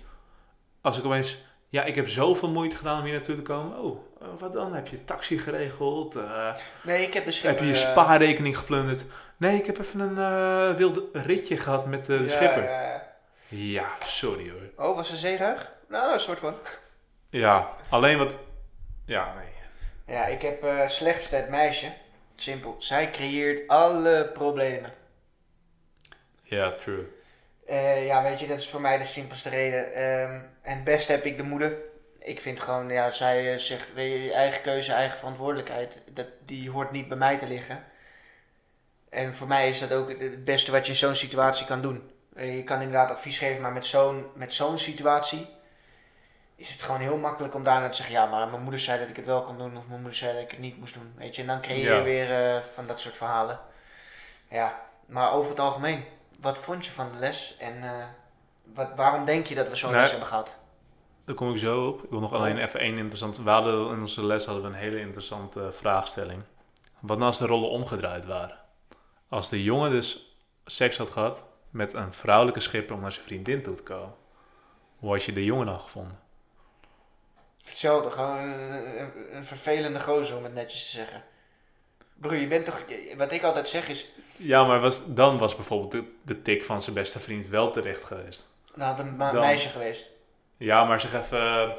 Als 0.80 0.98
ik 0.98 1.04
opeens... 1.04 1.36
Ja, 1.70 1.84
ik 1.84 1.94
heb 1.94 2.08
zoveel 2.08 2.50
moeite 2.50 2.76
gedaan 2.76 2.98
om 2.98 3.04
hier 3.04 3.12
naartoe 3.12 3.34
te 3.34 3.42
komen. 3.42 3.78
Oh, 3.78 3.98
eh, 4.20 4.26
wat 4.38 4.52
dan? 4.52 4.74
Heb 4.74 4.88
je 4.88 5.04
taxi 5.04 5.38
geregeld? 5.38 6.16
Eh, 6.16 6.54
Nee, 6.82 7.06
ik 7.06 7.14
heb 7.14 7.24
de 7.24 7.30
schipper... 7.30 7.50
heb 7.64 7.68
je 7.74 7.78
je 7.78 7.84
eh, 7.84 7.90
spaarrekening 7.90 8.58
geplunderd? 8.58 9.04
Nee, 9.36 9.58
ik 9.58 9.66
heb 9.66 9.78
even 9.78 10.00
een 10.00 10.18
eh, 10.18 10.76
wild 10.76 11.02
ritje 11.12 11.56
gehad 11.56 11.86
met 11.86 12.04
de 12.04 12.14
ja, 12.14 12.28
schipper. 12.28 12.62
ja, 12.62 12.80
ja. 12.80 13.06
Ja, 13.48 13.88
sorry 14.04 14.50
hoor. 14.50 14.86
Oh, 14.88 14.96
was 14.96 15.10
een 15.10 15.16
zeeruig? 15.16 15.72
Nou, 15.88 16.12
een 16.12 16.20
soort 16.20 16.38
van. 16.38 16.54
Ja, 17.30 17.68
alleen 17.88 18.18
wat... 18.18 18.34
Ja, 19.04 19.34
nee. 19.34 20.16
Ja, 20.16 20.26
ik 20.26 20.42
heb 20.42 20.64
slechtste 20.90 21.36
het 21.36 21.48
meisje. 21.48 21.92
Simpel. 22.36 22.76
Zij 22.78 23.10
creëert 23.10 23.68
alle 23.68 24.30
problemen. 24.34 24.92
Ja, 26.48 26.72
true. 26.80 27.06
Eh, 27.66 28.06
ja, 28.06 28.22
weet 28.22 28.40
je, 28.40 28.46
dat 28.46 28.58
is 28.58 28.68
voor 28.68 28.80
mij 28.80 28.98
de 28.98 29.04
simpelste 29.04 29.48
reden. 29.48 29.94
Ehm, 29.94 30.40
en 30.62 30.74
het 30.74 30.84
beste 30.84 31.12
heb 31.12 31.24
ik 31.24 31.36
de 31.36 31.42
moeder. 31.42 31.76
Ik 32.18 32.40
vind 32.40 32.60
gewoon, 32.60 32.88
ja, 32.90 33.10
zij 33.10 33.52
eh, 33.52 33.58
zegt, 33.58 33.94
weet 33.94 34.22
je, 34.24 34.32
eigen 34.32 34.62
keuze, 34.62 34.92
eigen 34.92 35.18
verantwoordelijkheid. 35.18 36.00
Dat, 36.10 36.26
die 36.44 36.70
hoort 36.70 36.90
niet 36.90 37.08
bij 37.08 37.16
mij 37.16 37.38
te 37.38 37.46
liggen. 37.46 37.84
En 39.10 39.34
voor 39.34 39.46
mij 39.46 39.68
is 39.68 39.78
dat 39.78 39.92
ook 39.92 40.08
het- 40.08 40.44
beste 40.44 40.70
wat 40.72 40.86
je 40.86 40.92
in 40.92 40.98
zo'n 40.98 41.14
situatie 41.14 41.66
kan 41.66 41.80
doen. 41.82 42.10
Eh, 42.36 42.56
Je 42.56 42.64
kan 42.64 42.80
inderdaad 42.80 43.10
advies 43.10 43.38
geven, 43.38 43.62
maar 43.62 43.72
met 43.72 43.86
zo'n, 43.86 44.26
met 44.34 44.54
zo'n 44.54 44.78
situatie 44.78 45.46
is 46.56 46.70
het 46.72 46.82
gewoon 46.82 47.00
heel 47.00 47.16
makkelijk 47.16 47.54
om 47.54 47.64
daarna 47.64 47.88
te 47.88 47.96
zeggen, 47.96 48.14
ja, 48.14 48.26
maar 48.26 48.48
mijn 48.48 48.62
moeder 48.62 48.80
zei 48.80 48.98
dat 49.00 49.08
ik 49.08 49.16
het 49.16 49.24
wel 49.24 49.42
kon 49.42 49.58
doen, 49.58 49.76
of 49.76 49.86
mijn 49.86 50.00
moeder 50.00 50.18
zei 50.18 50.32
dat 50.32 50.42
ik 50.42 50.50
het 50.50 50.60
niet 50.60 50.78
moest 50.78 50.94
doen. 50.94 51.12
Weet 51.16 51.36
je, 51.36 51.42
en 51.42 51.48
dan 51.48 51.60
creëer 51.60 51.78
je 51.92 51.94
Ja. 51.94 52.02
weer 52.02 52.62
van 52.74 52.86
dat 52.86 53.00
soort 53.00 53.14
verhalen. 53.16 53.60
Ja, 54.50 54.80
maar 55.06 55.32
over 55.32 55.50
het 55.50 55.60
algemeen, 55.60 56.04
wat 56.40 56.58
vond 56.58 56.84
je 56.84 56.90
van 56.90 57.12
de 57.12 57.18
les 57.18 57.56
en 57.58 57.82
eh, 57.82 58.04
wat, 58.74 58.88
waarom 58.96 59.24
denk 59.24 59.46
je 59.46 59.54
dat 59.54 59.68
we 59.68 59.76
zo'n 59.76 59.92
les 59.92 60.10
hebben 60.10 60.28
gehad? 60.28 60.56
Daar 61.24 61.34
kom 61.34 61.52
ik 61.52 61.58
zo 61.58 61.86
op. 61.86 62.02
Ik 62.02 62.10
wil 62.10 62.20
nog 62.20 62.32
alleen 62.32 62.58
even 62.58 62.80
één 62.80 62.98
interessant... 62.98 63.38
We 63.38 63.50
hadden 63.50 63.92
in 63.92 64.00
onze 64.00 64.26
les 64.26 64.44
hadden 64.44 64.64
we 64.64 64.68
een 64.68 64.74
hele 64.74 65.00
interessante 65.00 65.72
vraagstelling. 65.72 66.42
Wat 67.00 67.16
nou 67.16 67.28
als 67.28 67.38
de 67.38 67.46
rollen 67.46 67.70
omgedraaid 67.70 68.26
waren? 68.26 68.58
Als 69.28 69.48
de 69.48 69.62
jongen 69.62 69.90
dus 69.90 70.38
seks 70.64 70.96
had 70.96 71.10
gehad 71.10 71.44
met 71.70 71.94
een 71.94 72.12
vrouwelijke 72.12 72.60
schipper 72.60 72.94
om 72.94 73.00
naar 73.00 73.12
zijn 73.12 73.24
vriendin 73.24 73.62
toe 73.62 73.74
te 73.74 73.82
komen. 73.82 74.14
Hoe 74.96 75.10
had 75.10 75.24
je 75.24 75.32
de 75.32 75.44
jongen 75.44 75.66
dan 75.66 75.80
gevonden? 75.80 76.18
Hetzelfde, 77.64 78.10
gewoon 78.10 78.38
een, 78.38 79.00
een, 79.00 79.36
een 79.36 79.44
vervelende 79.44 80.00
gozer 80.00 80.36
om 80.36 80.44
het 80.44 80.54
netjes 80.54 80.84
te 80.84 80.96
zeggen. 80.96 81.24
Broer, 82.14 82.36
je 82.36 82.46
bent 82.46 82.64
toch, 82.64 82.82
wat 83.16 83.32
ik 83.32 83.42
altijd 83.42 83.68
zeg 83.68 83.88
is, 83.88 84.08
Ja, 84.38 84.64
maar 84.64 84.80
was, 84.80 85.14
dan 85.14 85.38
was 85.38 85.56
bijvoorbeeld 85.56 85.92
de, 85.92 86.04
de 86.22 86.42
tik 86.42 86.64
van 86.64 86.82
zijn 86.82 86.94
beste 86.94 87.18
vriend 87.18 87.48
wel 87.48 87.70
terecht 87.70 88.04
geweest. 88.04 88.46
nou 88.74 88.90
had 88.90 88.98
een 88.98 89.16
ma- 89.16 89.32
Dan. 89.32 89.40
meisje 89.40 89.68
geweest. 89.68 90.06
Ja, 90.56 90.84
maar 90.84 91.00
zeg 91.00 91.14
even 91.14 91.40
eh, 91.40 91.70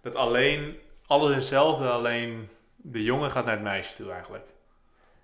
dat 0.00 0.14
alleen, 0.14 0.78
alles 1.06 1.34
hetzelfde, 1.34 1.88
alleen 1.88 2.48
de 2.76 3.02
jongen 3.02 3.30
gaat 3.30 3.44
naar 3.44 3.54
het 3.54 3.62
meisje 3.62 3.94
toe 3.94 4.12
eigenlijk. 4.12 4.44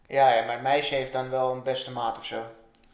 Ja, 0.07 0.35
ja, 0.35 0.45
maar 0.45 0.53
het 0.55 0.63
meisje 0.63 0.95
heeft 0.95 1.13
dan 1.13 1.31
wel 1.31 1.53
een 1.53 1.63
beste 1.63 1.93
maat 1.93 2.19
of 2.19 2.25
zo. 2.25 2.43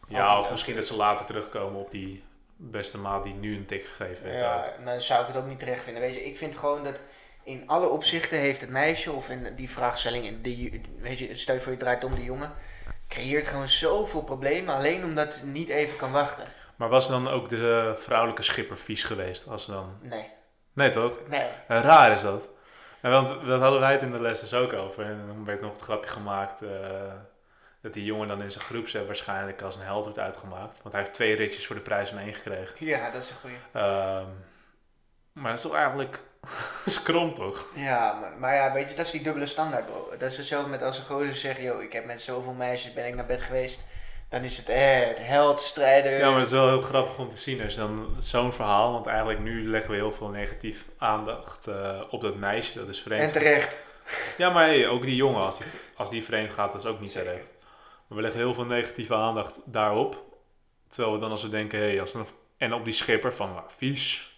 Ja, 0.09 0.41
of 0.41 0.51
misschien 0.51 0.75
dat 0.77 0.87
ze 0.87 0.97
later 0.97 1.27
terugkomen 1.27 1.81
op 1.81 1.91
die 1.91 2.23
beste 2.57 2.99
maat 2.99 3.25
die 3.25 3.35
nu 3.35 3.57
een 3.57 3.67
tik 3.67 3.85
gegeven 3.85 4.29
heeft. 4.29 4.41
Ja, 4.41 4.73
dan 4.85 5.01
zou 5.01 5.21
ik 5.21 5.27
het 5.27 5.37
ook 5.37 5.47
niet 5.47 5.59
terecht 5.59 5.83
vinden. 5.83 6.03
Weet 6.03 6.15
je, 6.15 6.25
ik 6.25 6.37
vind 6.37 6.57
gewoon 6.57 6.85
dat 6.85 6.97
in 7.43 7.63
alle 7.67 7.89
opzichten 7.89 8.39
heeft 8.39 8.61
het 8.61 8.71
meisje, 8.71 9.13
of 9.13 9.29
in 9.29 9.55
die 9.57 9.71
vraagstelling, 9.71 10.25
in 10.25 10.43
die, 10.43 10.81
weet 11.01 11.19
je, 11.19 11.37
stel 11.37 11.55
je 11.55 11.61
voor 11.61 11.73
je 11.73 11.79
draait 11.79 12.05
om 12.05 12.15
de 12.15 12.25
jongen, 12.25 12.53
creëert 13.09 13.47
gewoon 13.47 13.69
zoveel 13.69 14.23
problemen 14.23 14.75
alleen 14.75 15.05
omdat 15.05 15.35
het 15.35 15.45
niet 15.45 15.69
even 15.69 15.97
kan 15.97 16.13
wachten. 16.13 16.45
Maar 16.77 16.89
was 16.89 17.09
dan 17.09 17.29
ook 17.29 17.49
de 17.49 17.95
vrouwelijke 17.97 18.43
schipper 18.43 18.79
vies 18.79 19.05
geweest? 19.05 19.49
Als 19.49 19.67
dan... 19.67 19.99
Nee, 20.03 20.31
Nee 20.79 20.91
toch? 20.91 21.19
nee. 21.29 21.49
Eh, 21.69 21.81
raar 21.81 22.13
is 22.13 22.23
dat. 22.23 22.49
En 23.01 23.11
want 23.11 23.29
dat 23.47 23.61
hadden 23.61 23.81
wij 23.81 23.93
het 23.93 24.03
in 24.03 24.13
de 24.13 24.21
les 24.21 24.41
dus 24.41 24.55
ook 24.55 24.73
over. 24.73 25.05
En 25.05 25.25
dan 25.27 25.45
werd 25.45 25.61
nog 25.61 25.73
het 25.73 25.81
grapje 25.81 26.11
gemaakt 26.11 26.63
eh, 26.63 26.69
dat 27.81 27.93
die 27.93 28.05
jongen 28.05 28.29
dan 28.29 28.43
in 28.43 28.51
zijn 28.51 28.65
groepset 28.65 29.07
waarschijnlijk 29.07 29.63
als 29.63 29.77
een 29.77 29.83
held 29.83 30.05
wordt 30.05 30.19
uitgemaakt. 30.19 30.83
Want 30.83 30.95
hij 30.95 31.03
heeft 31.03 31.15
twee 31.15 31.35
ritjes 31.35 31.67
voor 31.67 31.77
de 31.77 31.83
prijs 31.83 32.09
van 32.09 32.19
één 32.19 32.35
gekregen. 32.35 32.87
Ja, 32.87 33.11
dat 33.11 33.23
is 33.23 33.31
een 33.31 33.37
goeie. 33.37 33.57
Ehm, 33.73 34.27
maar 35.33 35.51
dat 35.51 35.55
is 35.55 35.63
toch 35.63 35.75
eigenlijk 35.75 36.23
skrom 36.87 37.35
toch? 37.35 37.67
Ja, 37.75 38.13
maar, 38.21 38.33
maar 38.39 38.55
ja, 38.55 38.73
weet 38.73 38.91
je, 38.91 38.97
dat 38.97 39.07
is 39.07 39.13
die 39.13 39.23
dubbele 39.23 39.47
standaard, 39.47 39.87
bro. 39.87 40.09
Dat 40.19 40.31
is 40.31 40.37
hetzelfde 40.37 40.71
met 40.71 40.83
als 40.83 40.99
een 40.99 41.05
gozer 41.05 41.35
zegt, 41.35 41.61
yo, 41.61 41.79
ik 41.79 41.93
heb 41.93 42.05
met 42.05 42.23
zoveel 42.23 42.53
meisjes 42.53 42.93
ben 42.93 43.07
ik 43.07 43.15
naar 43.15 43.27
bed 43.27 43.43
geweest. 43.43 43.81
Dan 44.29 44.43
is 44.43 44.57
het, 44.57 44.69
eh, 44.69 45.07
het 45.07 45.19
held, 45.21 45.61
strijder. 45.61 46.19
Ja, 46.19 46.31
maar 46.31 46.39
het 46.39 46.47
is 46.47 46.53
wel 46.53 46.69
heel 46.69 46.81
grappig 46.81 47.19
om 47.19 47.29
te 47.29 47.37
zien 47.37 47.63
als 47.63 47.75
je 47.75 47.81
dan 47.81 48.15
zo'n 48.19 48.53
verhaal, 48.53 48.93
want 48.93 49.07
eigenlijk 49.07 49.41
nu 49.41 49.69
leggen 49.69 49.91
we 49.91 49.97
heel 49.97 50.13
veel 50.13 50.29
negatief 50.29 50.85
aandacht 50.99 51.67
eh, 51.67 52.03
op 52.11 52.21
dat 52.21 52.37
meisje, 52.37 52.79
dat 52.79 52.89
is 52.89 53.01
vreemd. 53.01 53.23
en 53.23 53.33
terecht. 53.33 53.77
Ja, 54.37 54.51
maar 54.51 54.67
hey, 54.67 54.89
ook 54.89 55.03
die 55.03 55.17
jongen, 55.17 55.41
als 55.43 55.59
die, 55.59 55.67
als 55.97 56.11
die 56.11 56.25
vreemd 56.25 56.51
gaat, 56.51 56.73
dat 56.73 56.81
is 56.81 56.91
ook 56.91 57.01
niet 57.01 57.11
Zeker. 57.11 57.29
terecht. 57.29 57.55
Maar 58.07 58.17
we 58.17 58.23
leggen 58.23 58.41
heel 58.41 58.55
veel 58.55 58.65
negatieve 58.65 59.15
aandacht 59.15 59.55
daarop. 59.65 60.25
Terwijl 60.89 61.15
we 61.15 61.21
dan 61.21 61.31
als 61.31 61.43
we 61.43 61.49
denken, 61.49 61.79
hey, 61.79 62.01
als 62.01 62.15
een, 62.15 62.27
en 62.57 62.73
op 62.73 62.85
die 62.85 62.93
schipper 62.93 63.35
van, 63.35 63.63
vies, 63.69 64.33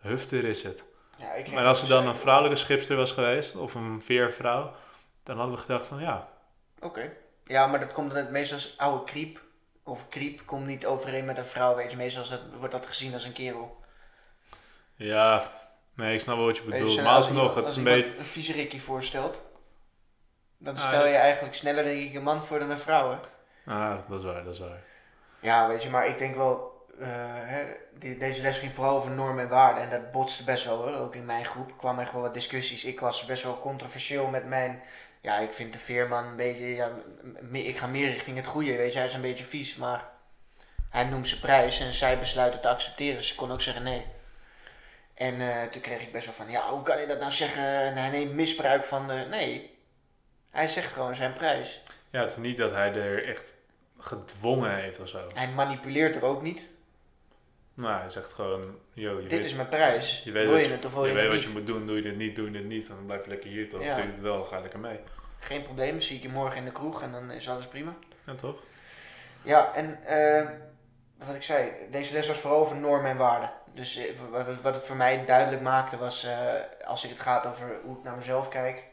hufter 0.00 0.44
is 0.44 0.62
het. 0.62 0.84
Ja, 1.16 1.52
Maar 1.54 1.66
als 1.66 1.82
er 1.82 1.88
dan 1.88 2.06
een 2.06 2.16
vrouwelijke 2.16 2.58
schipster 2.58 2.96
was 2.96 3.12
geweest, 3.12 3.56
of 3.56 3.74
een 3.74 4.02
veervrouw, 4.02 4.72
dan 5.22 5.36
hadden 5.36 5.54
we 5.54 5.60
gedacht 5.60 5.88
van, 5.88 6.00
ja, 6.00 6.28
Oké. 6.80 7.12
Ja, 7.44 7.66
maar 7.66 7.80
dat 7.80 7.92
komt 7.92 8.14
dan 8.14 8.32
meestal 8.32 8.56
als 8.56 8.74
oude 8.78 9.04
kriep. 9.04 9.42
Of 9.82 10.08
kriep 10.08 10.40
komt 10.44 10.66
niet 10.66 10.86
overeen 10.86 11.24
met 11.24 11.38
een 11.38 11.44
vrouw, 11.46 11.74
weet 11.76 11.90
je. 11.90 11.96
Meestal 11.96 12.28
dat, 12.28 12.40
wordt 12.58 12.72
dat 12.72 12.86
gezien 12.86 13.12
als 13.12 13.24
een 13.24 13.32
kerel. 13.32 13.80
ja, 14.96 15.50
nee, 15.94 16.14
ik 16.14 16.20
snap 16.20 16.36
wel 16.36 16.44
wat 16.46 16.56
je 16.56 16.62
je, 16.64 16.70
bedoelt. 16.70 16.92
zo 16.92 17.02
Maar 17.02 17.14
alsnog, 17.14 17.54
het 17.54 17.68
is 17.68 17.76
een 17.76 17.84
beetje... 17.84 18.18
een 18.18 18.24
vieserikkie 18.24 18.82
voorstelt. 18.82 19.40
Dan 20.58 20.74
Ah, 20.74 20.80
stel 20.80 21.00
ja. 21.00 21.06
je 21.06 21.16
eigenlijk 21.16 21.54
sneller 21.54 21.84
denk 21.84 22.00
ik 22.08 22.14
een 22.14 22.22
man 22.22 22.44
voor 22.44 22.58
dan 22.58 22.70
een 22.70 22.78
vrouw, 22.78 23.10
hè. 23.10 23.16
Ah, 23.72 23.96
dat 24.08 24.18
is 24.20 24.26
waar, 24.26 24.44
dat 24.44 24.52
is 24.54 24.58
waar. 24.60 24.82
Ja, 25.40 25.68
weet 25.68 25.82
je, 25.82 25.90
maar 25.90 26.06
ik 26.06 26.18
denk 26.18 26.36
wel, 26.36 26.73
hè, 26.98 27.64
die, 27.98 28.18
deze 28.18 28.42
les 28.42 28.58
ging 28.58 28.72
vooral 28.72 28.96
over 28.96 29.10
normen 29.10 29.44
en 29.44 29.50
waarden. 29.50 29.82
En 29.82 29.90
dat 29.90 30.12
botste 30.12 30.44
best 30.44 30.64
wel 30.64 30.76
hoor. 30.76 30.94
Ook 30.94 31.14
in 31.14 31.24
mijn 31.24 31.44
groep 31.44 31.78
kwamen 31.78 32.02
echt 32.02 32.12
wel 32.12 32.22
wat 32.22 32.34
discussies. 32.34 32.84
Ik 32.84 33.00
was 33.00 33.24
best 33.24 33.42
wel 33.42 33.58
controversieel 33.58 34.26
met 34.26 34.46
mijn. 34.46 34.82
Ja, 35.20 35.38
ik 35.38 35.52
vind 35.52 35.72
de 35.72 35.78
veerman 35.78 36.26
een 36.26 36.36
beetje. 36.36 36.74
Ja, 36.74 36.90
ik 37.52 37.78
ga 37.78 37.86
meer 37.86 38.10
richting 38.10 38.36
het 38.36 38.46
goede. 38.46 38.76
Weet 38.76 38.92
je, 38.92 38.98
hij 38.98 39.08
is 39.08 39.14
een 39.14 39.20
beetje 39.20 39.44
vies, 39.44 39.76
maar 39.76 40.08
hij 40.90 41.04
noemt 41.04 41.28
zijn 41.28 41.40
prijs 41.40 41.80
en 41.80 41.92
zij 41.92 42.18
besluiten 42.18 42.60
te 42.60 42.68
accepteren. 42.68 43.24
Ze 43.24 43.34
kon 43.34 43.52
ook 43.52 43.60
zeggen 43.60 43.82
nee. 43.82 44.04
En 45.14 45.40
eh, 45.40 45.62
toen 45.62 45.82
kreeg 45.82 46.02
ik 46.02 46.12
best 46.12 46.26
wel 46.26 46.34
van, 46.34 46.50
ja, 46.50 46.68
hoe 46.68 46.82
kan 46.82 47.00
je 47.00 47.06
dat 47.06 47.18
nou 47.20 47.30
zeggen? 47.30 47.64
En 47.64 47.96
hij 47.96 48.10
neemt 48.10 48.32
misbruik 48.32 48.84
van 48.84 49.08
de. 49.08 49.26
Nee, 49.30 49.78
hij 50.50 50.68
zegt 50.68 50.92
gewoon 50.92 51.14
zijn 51.14 51.32
prijs. 51.32 51.82
Ja, 52.10 52.20
het 52.20 52.30
is 52.30 52.36
niet 52.36 52.56
dat 52.56 52.70
hij 52.70 52.94
er 52.94 53.28
echt 53.28 53.52
gedwongen 53.98 54.74
heeft 54.74 55.00
of 55.00 55.08
zo. 55.08 55.28
Hij 55.34 55.48
manipuleert 55.48 56.16
er 56.16 56.24
ook 56.24 56.42
niet. 56.42 56.62
Nou, 57.74 58.00
hij 58.00 58.10
zegt 58.10 58.32
gewoon, 58.32 58.78
yo, 58.92 59.16
je 59.16 59.22
Dit 59.22 59.30
weet, 59.30 59.44
is 59.44 59.54
mijn 59.54 59.68
prijs. 59.68 60.22
je 60.24 60.32
weet 60.32 60.48
wil 60.48 60.56
je 60.56 60.66
het 60.66 60.84
of 60.84 60.92
wil 60.92 61.02
je 61.02 61.08
je, 61.08 61.14
weet 61.14 61.26
wat 61.26 61.34
niet? 61.34 61.44
je 61.44 61.50
moet 61.50 61.66
doen, 61.66 61.86
doe 61.86 62.02
je 62.02 62.08
het 62.08 62.16
niet, 62.16 62.36
doe 62.36 62.50
je 62.50 62.56
het 62.56 62.66
niet, 62.66 62.88
dan 62.88 63.06
blijf 63.06 63.22
je 63.24 63.28
lekker 63.28 63.50
hier 63.50 63.68
toch. 63.68 63.82
Ja. 63.82 63.94
Doe 63.94 64.04
je 64.04 64.10
het 64.10 64.20
wel, 64.20 64.44
ga 64.44 64.60
lekker 64.60 64.78
mee. 64.78 65.00
Geen 65.38 65.62
probleem, 65.62 66.00
zie 66.00 66.16
ik 66.16 66.22
je 66.22 66.28
morgen 66.28 66.56
in 66.56 66.64
de 66.64 66.72
kroeg 66.72 67.02
en 67.02 67.12
dan 67.12 67.30
is 67.30 67.48
alles 67.48 67.66
prima. 67.66 67.94
Ja, 68.26 68.34
toch? 68.34 68.62
Ja, 69.42 69.74
en 69.74 70.04
eh, 70.04 70.50
wat 71.26 71.34
ik 71.34 71.42
zei, 71.42 71.70
deze 71.90 72.12
les 72.12 72.28
was 72.28 72.38
vooral 72.38 72.60
over 72.60 72.76
normen 72.76 73.10
en 73.10 73.16
waarden. 73.16 73.50
Dus 73.74 73.96
eh, 73.96 74.04
wat 74.62 74.74
het 74.74 74.84
voor 74.84 74.96
mij 74.96 75.24
duidelijk 75.24 75.62
maakte 75.62 75.96
was, 75.96 76.24
eh, 76.24 76.36
als 76.84 77.04
ik 77.04 77.10
het 77.10 77.20
gaat 77.20 77.46
over 77.46 77.78
hoe 77.84 77.96
ik 77.98 78.04
naar 78.04 78.16
mezelf 78.16 78.48
kijk, 78.48 78.84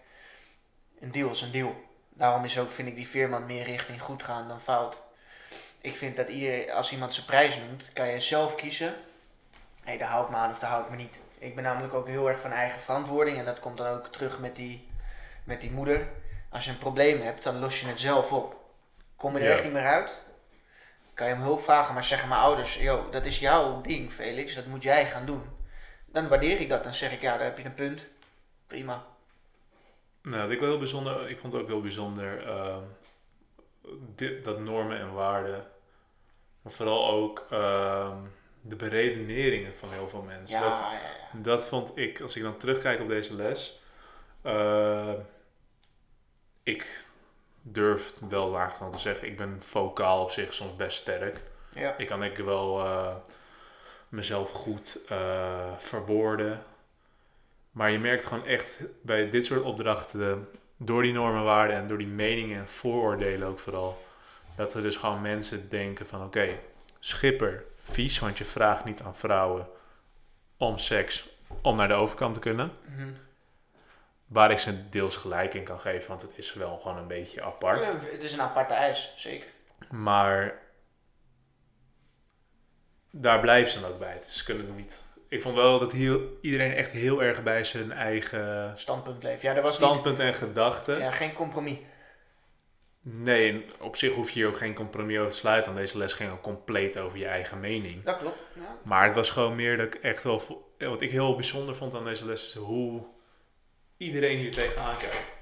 een 1.00 1.12
deal 1.12 1.30
is 1.30 1.42
een 1.42 1.52
deal. 1.52 1.76
Daarom 2.10 2.44
is 2.44 2.60
ook, 2.60 2.72
vind 2.72 2.88
ik, 2.88 2.96
die 2.96 3.08
veerman 3.08 3.46
meer 3.46 3.66
richting 3.66 4.02
goed 4.02 4.24
gaan 4.24 4.48
dan 4.48 4.62
fout. 4.62 5.02
Ik 5.82 5.96
vind 5.96 6.16
dat 6.16 6.28
ieder, 6.30 6.72
als 6.72 6.92
iemand 6.92 7.14
zijn 7.14 7.26
prijs 7.26 7.58
noemt, 7.58 7.90
kan 7.94 8.08
je 8.08 8.20
zelf 8.20 8.56
kiezen. 8.56 8.88
Hé, 8.88 8.94
hey, 9.84 9.98
daar 9.98 10.10
hou 10.10 10.24
ik 10.24 10.30
me 10.30 10.36
aan 10.36 10.50
of 10.50 10.60
daar 10.60 10.70
hou 10.70 10.84
ik 10.84 10.90
me 10.90 10.96
niet. 10.96 11.20
Ik 11.38 11.56
ben 11.56 11.64
namelijk 11.64 11.94
ook 11.94 12.08
heel 12.08 12.30
erg 12.30 12.40
van 12.40 12.52
eigen 12.52 12.80
verantwoording. 12.80 13.38
En 13.38 13.46
dat 13.46 13.60
komt 13.60 13.78
dan 13.78 13.88
ook 13.88 14.08
terug 14.08 14.40
met 14.40 14.56
die, 14.56 14.88
met 15.44 15.62
die 15.62 15.72
moeder. 15.72 16.08
Als 16.50 16.66
je 16.66 16.72
een 16.72 16.78
probleem 16.78 17.22
hebt, 17.22 17.44
dan 17.44 17.60
los 17.60 17.80
je 17.82 17.88
het 17.88 18.00
zelf 18.00 18.32
op. 18.32 18.56
Kom 19.16 19.34
je 19.34 19.40
er 19.40 19.46
Ja. 19.48 19.54
echt 19.54 19.64
niet 19.64 19.74
meer 19.74 19.86
uit, 19.86 20.20
kan 21.14 21.28
je 21.28 21.34
om 21.34 21.42
hulp 21.42 21.64
vragen. 21.64 21.94
Maar 21.94 22.04
zeggen 22.04 22.30
mijn 22.30 22.42
ouders, 22.42 22.76
yo, 22.82 23.10
dat 23.10 23.26
is 23.26 23.40
jouw 23.40 23.82
ding 23.82 24.12
Felix, 24.12 24.56
dat 24.56 24.66
moet 24.66 24.84
jij 24.84 25.10
gaan 25.10 25.26
doen. 25.26 25.44
Dan 26.06 26.28
waardeer 26.28 26.60
ik 26.60 26.70
dat. 26.70 26.84
Dan 26.84 26.94
zeg 26.94 27.12
ik, 27.12 27.22
ja, 27.22 27.32
daar 27.38 27.46
heb 27.46 27.58
je 27.58 27.66
een 27.66 27.74
punt. 27.74 28.08
Prima. 28.68 29.04
Nou, 30.22 30.42
wat 30.42 30.52
ik 30.52 30.60
wel 30.60 30.70
heel 30.70 30.78
bijzonder, 30.78 31.30
ik 31.30 31.40
vond 31.40 31.54
het 31.54 31.62
ook 31.62 31.68
heel 31.68 31.82
bijzonder 31.82 32.48
ehm, 32.48 32.82
dit, 34.16 34.44
dat 34.44 34.60
normen 34.60 34.98
en 35.00 35.14
waarden, 35.14 35.68
maar 36.62 36.74
vooral 36.74 37.10
ook 37.12 37.46
ehm, 37.50 38.18
de 38.62 38.76
beredeneringen 38.76 39.76
van 39.76 39.90
heel 39.90 40.10
veel 40.10 40.22
mensen. 40.22 40.60
Ja, 40.60 40.70
Dat, 40.70 40.78
ja, 40.78 40.92
ja. 40.94 41.00
dat 41.42 41.68
vond 41.68 41.98
ik, 41.98 42.22
als 42.22 42.36
ik 42.36 42.44
dan 42.44 42.58
terugkijk 42.58 43.02
op 43.02 43.08
deze 43.08 43.36
les, 43.36 43.82
eh, 44.42 45.14
ik 46.64 47.06
durf 47.62 48.20
wel 48.30 48.50
laag 48.50 48.78
van 48.78 48.92
te 48.92 49.00
zeggen, 49.00 49.28
ik 49.28 49.38
ben 49.38 49.64
vocaal 49.64 50.24
op 50.24 50.32
zich 50.32 50.54
soms 50.54 50.76
best 50.76 51.00
sterk. 51.00 51.42
ja. 51.74 51.98
Ik 51.98 52.08
kan 52.08 52.24
ik 52.24 52.38
wel 52.38 52.80
eh, 52.86 53.16
mezelf 54.10 54.52
goed 54.52 55.06
eh, 55.10 55.72
verwoorden. 55.78 56.64
Maar 57.72 57.92
je 57.92 58.00
merkt 58.00 58.26
gewoon 58.26 58.46
echt 58.46 58.84
bij 59.02 59.30
dit 59.30 59.46
soort 59.46 59.62
opdrachten, 59.62 60.50
door 60.86 61.02
die 61.02 61.14
normen, 61.14 61.44
waarden 61.44 61.76
en 61.76 61.88
door 61.88 61.98
die 61.98 62.08
meningen 62.08 62.60
en 62.60 62.68
vooroordelen 62.68 63.48
ook 63.48 63.60
vooral, 63.60 64.04
dat 64.56 64.74
er 64.74 64.82
dus 64.82 64.98
gewoon 64.98 65.22
mensen 65.22 65.70
denken 65.70 66.08
van 66.08 66.24
oké, 66.24 66.60
schipper, 67.00 67.64
vies, 67.76 68.20
want 68.20 68.38
je 68.38 68.46
vraagt 68.46 68.86
niet 68.86 69.02
aan 69.02 69.16
vrouwen 69.16 69.68
om 70.58 70.78
seks 70.78 71.30
om 71.62 71.76
naar 71.76 71.88
de 71.88 71.94
overkant 71.94 72.34
te 72.34 72.40
kunnen. 72.40 72.72
Mhm. 72.86 73.08
Waar 74.26 74.52
ik 74.52 74.60
ze 74.60 74.90
deels 74.90 75.16
gelijk 75.16 75.54
in 75.54 75.64
kan 75.64 75.80
geven, 75.80 76.10
want 76.10 76.22
het 76.22 76.38
is 76.38 76.54
wel 76.54 76.78
gewoon 76.78 76.98
een 76.98 77.08
beetje 77.08 77.44
apart. 77.44 77.80
Ja, 77.80 77.94
het 78.12 78.24
is 78.24 78.34
een 78.34 78.42
aparte 78.42 78.74
eis, 78.74 79.14
zeker. 79.16 79.48
Maar 79.90 80.60
daar 83.12 83.40
blijven 83.40 83.72
ze 83.72 83.82
dan 83.82 83.92
ook 83.92 84.00
bij. 84.00 84.20
Dus 84.20 84.38
ze 84.38 84.44
kunnen 84.44 84.68
er 84.68 84.74
niet. 84.74 85.04
Ik 85.32 85.42
vond 85.42 85.56
wel 85.56 85.80
dat 85.80 85.92
heel, 85.92 86.38
iedereen 86.42 86.74
echt 86.74 86.92
heel 86.92 87.24
erg 87.24 87.44
bij 87.44 87.64
zijn 87.64 87.92
eigen 87.92 88.74
Standpunt 88.76 89.20
bleef. 89.20 89.42
Ja, 89.42 89.56
er 89.56 89.62
was 89.62 89.76
standpunt 89.76 90.20
en 90.20 90.34
gedachten. 90.34 91.00
ja, 91.00 91.12
geen 91.12 91.34
compromis. 91.34 91.78
Nee, 93.02 93.66
op 93.80 93.96
zich 93.96 94.14
hoef 94.14 94.30
je 94.30 94.40
hier 94.40 94.48
ook 94.48 94.58
geen 94.58 94.74
compromis 94.74 95.18
over 95.18 95.32
te 95.32 95.38
sluiten. 95.38 95.74
Want 95.74 95.86
deze 95.86 95.98
les 95.98 96.14
ging 96.14 96.32
ook 96.32 96.42
compleet 96.42 96.98
over 96.98 97.18
je 97.18 97.26
eigen 97.26 97.60
mening. 97.60 98.04
Dat 98.04 98.18
klopt. 98.18 98.38
Ja. 98.54 98.78
Maar 98.84 99.06
het 99.06 99.14
was 99.14 99.30
gewoon 99.30 99.56
meer 99.56 99.78
dat 99.78 99.86
ik 99.86 99.96
echt 99.96 100.24
wel. 100.24 100.66
Wat 100.78 101.02
ik 101.02 101.12
heel 101.12 101.36
bijzonder 101.36 101.76
vond 101.76 101.96
aan 101.96 102.06
deze 102.06 102.26
les 102.26 102.46
is 102.46 102.56
hoe 102.56 103.06
iedereen 103.98 104.38
hier 104.38 104.52
tegenaan 104.52 104.98
kijkt. 104.98 105.36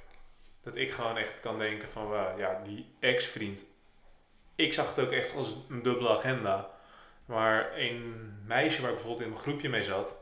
Dat 0.64 0.76
ik 0.76 0.92
gewoon 0.92 1.18
echt 1.18 1.40
kan 1.40 1.60
denken 1.60 1.90
van, 1.90 2.12
ja, 2.38 2.62
die 2.64 2.86
ex-vriend. 3.00 3.62
Ik 4.56 4.74
zag 4.74 4.96
het 4.96 5.06
ook 5.06 5.12
echt 5.12 5.36
als 5.36 5.56
een 5.70 5.84
dubbele 5.84 6.18
agenda. 6.18 6.79
Maar 7.30 7.72
een 7.78 8.32
meisje 8.46 8.82
waar 8.82 8.90
ik 8.90 8.96
bijvoorbeeld 8.96 9.26
in 9.28 9.34
een 9.34 9.40
groepje 9.40 9.70
mee 9.70 9.84
zat. 9.84 10.16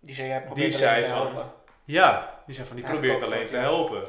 Die 0.00 0.14
zei, 0.14 0.28
jij 0.28 0.42
probeert 0.42 0.72
Die 0.78 0.86
alleen 0.88 0.94
zei 1.00 1.02
te 1.04 1.08
van- 1.08 1.26
helpen. 1.26 1.52
Ja, 1.84 2.40
die 2.46 2.54
zei 2.54 2.66
van, 2.66 2.76
die 2.76 2.84
probeert 2.84 3.22
alleen 3.22 3.46
te 3.48 3.54
ja. 3.54 3.60
helpen. 3.60 4.02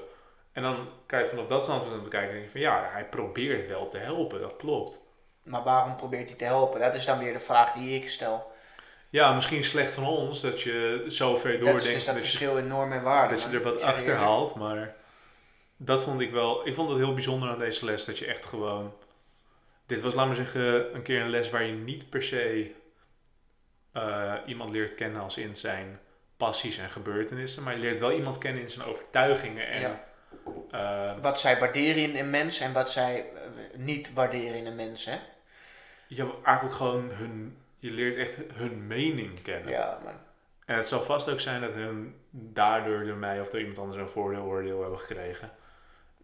En 0.51 0.63
dan 0.63 0.75
kan 1.05 1.17
je 1.19 1.25
het 1.25 1.33
vanaf 1.33 1.47
dat 1.49 1.63
standpunt 1.63 2.03
bekijken 2.03 2.27
en 2.29 2.33
denk 2.35 2.45
je 2.45 2.51
van, 2.51 2.61
ja, 2.61 2.89
hij 2.91 3.05
probeert 3.05 3.67
wel 3.67 3.87
te 3.89 3.97
helpen, 3.97 4.39
dat 4.39 4.55
klopt. 4.57 5.03
Maar 5.43 5.63
waarom 5.63 5.95
probeert 5.95 6.29
hij 6.29 6.37
te 6.37 6.43
helpen? 6.43 6.79
Dat 6.79 6.95
is 6.95 7.05
dan 7.05 7.19
weer 7.19 7.33
de 7.33 7.39
vraag 7.39 7.73
die 7.73 8.01
ik 8.01 8.09
stel. 8.09 8.51
Ja, 9.09 9.33
misschien 9.33 9.63
slecht 9.63 9.93
van 9.93 10.05
ons 10.05 10.41
dat 10.41 10.61
je 10.61 11.05
zo 11.09 11.35
ver 11.37 11.51
Dat 11.51 11.59
is 11.59 11.65
doordenkt 11.65 11.83
dus 11.83 12.05
dat 12.05 12.05
dat 12.05 12.23
je 12.23 12.29
verschil 12.29 12.57
in 12.57 12.67
normen 12.67 12.97
en 12.97 13.03
waarden. 13.03 13.37
Dat 13.37 13.49
je 13.51 13.57
er 13.57 13.63
wat 13.63 13.81
achter 13.83 14.15
haalt, 14.15 14.55
maar 14.55 14.95
dat 15.77 16.03
vond 16.03 16.21
ik 16.21 16.31
wel. 16.31 16.67
Ik 16.67 16.73
vond 16.75 16.89
het 16.89 16.97
heel 16.97 17.13
bijzonder 17.13 17.49
aan 17.49 17.59
deze 17.59 17.85
les 17.85 18.05
dat 18.05 18.17
je 18.19 18.25
echt 18.25 18.45
gewoon. 18.45 18.93
Dit 19.85 20.01
was, 20.01 20.13
laat 20.13 20.25
maar 20.27 20.35
zeggen, 20.35 20.95
een 20.95 21.01
keer 21.01 21.21
een 21.21 21.29
les 21.29 21.49
waar 21.49 21.63
je 21.63 21.73
niet 21.73 22.09
per 22.09 22.23
se 22.23 22.71
eh, 23.91 24.33
iemand 24.45 24.69
leert 24.69 24.95
kennen 24.95 25.21
als 25.21 25.37
in 25.37 25.55
zijn 25.55 25.99
passies 26.37 26.77
en 26.77 26.89
gebeurtenissen, 26.89 27.63
maar 27.63 27.73
je 27.73 27.79
leert 27.79 27.99
wel 27.99 28.11
iemand 28.11 28.37
kennen 28.37 28.61
in 28.61 28.69
zijn 28.69 28.87
overtuigingen 28.87 29.67
en 29.67 29.81
Ja. 29.81 30.03
eh, 30.71 31.21
Wat 31.21 31.39
zij 31.39 31.59
waarderen 31.59 32.03
in 32.03 32.17
een 32.17 32.29
mens 32.29 32.59
en 32.59 32.73
wat 32.73 32.91
zij 32.91 33.25
eh, 33.35 33.41
niet 33.79 34.13
waarderen 34.13 34.57
in 34.57 34.65
een 34.65 34.75
mens, 34.75 35.05
hè? 35.05 35.17
je 36.07 36.15
hebt 36.21 36.43
eigenlijk 36.43 36.75
gewoon 36.77 37.09
hun. 37.09 37.57
Je 37.79 37.91
leert 37.91 38.15
echt 38.15 38.35
hun 38.53 38.87
mening 38.87 39.41
kennen. 39.41 39.69
Ja, 39.71 39.99
man. 40.03 40.13
En 40.65 40.75
het 40.75 40.87
zal 40.87 41.01
vast 41.01 41.29
ook 41.29 41.39
zijn 41.39 41.61
dat 41.61 41.73
hun 41.73 42.15
daardoor 42.29 43.05
door 43.05 43.15
mij 43.15 43.41
of 43.41 43.49
door 43.49 43.59
iemand 43.59 43.77
anders 43.79 44.01
een 44.01 44.09
voordeel 44.09 44.43
oordeel 44.43 44.81
hebben 44.81 44.99
gekregen. 44.99 45.51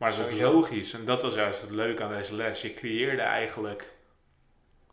Maar 0.02 0.16
dat 0.16 0.28
is 0.28 0.44
ook 0.44 0.54
logisch. 0.54 0.94
En 0.94 1.06
dat 1.06 1.22
was 1.22 1.34
juist 1.34 1.62
het 1.62 1.70
leuke 1.70 2.04
aan 2.04 2.14
deze 2.14 2.36
les. 2.36 2.62
Je 2.62 2.74
creëerde 2.74 3.22
eigenlijk 3.22 3.94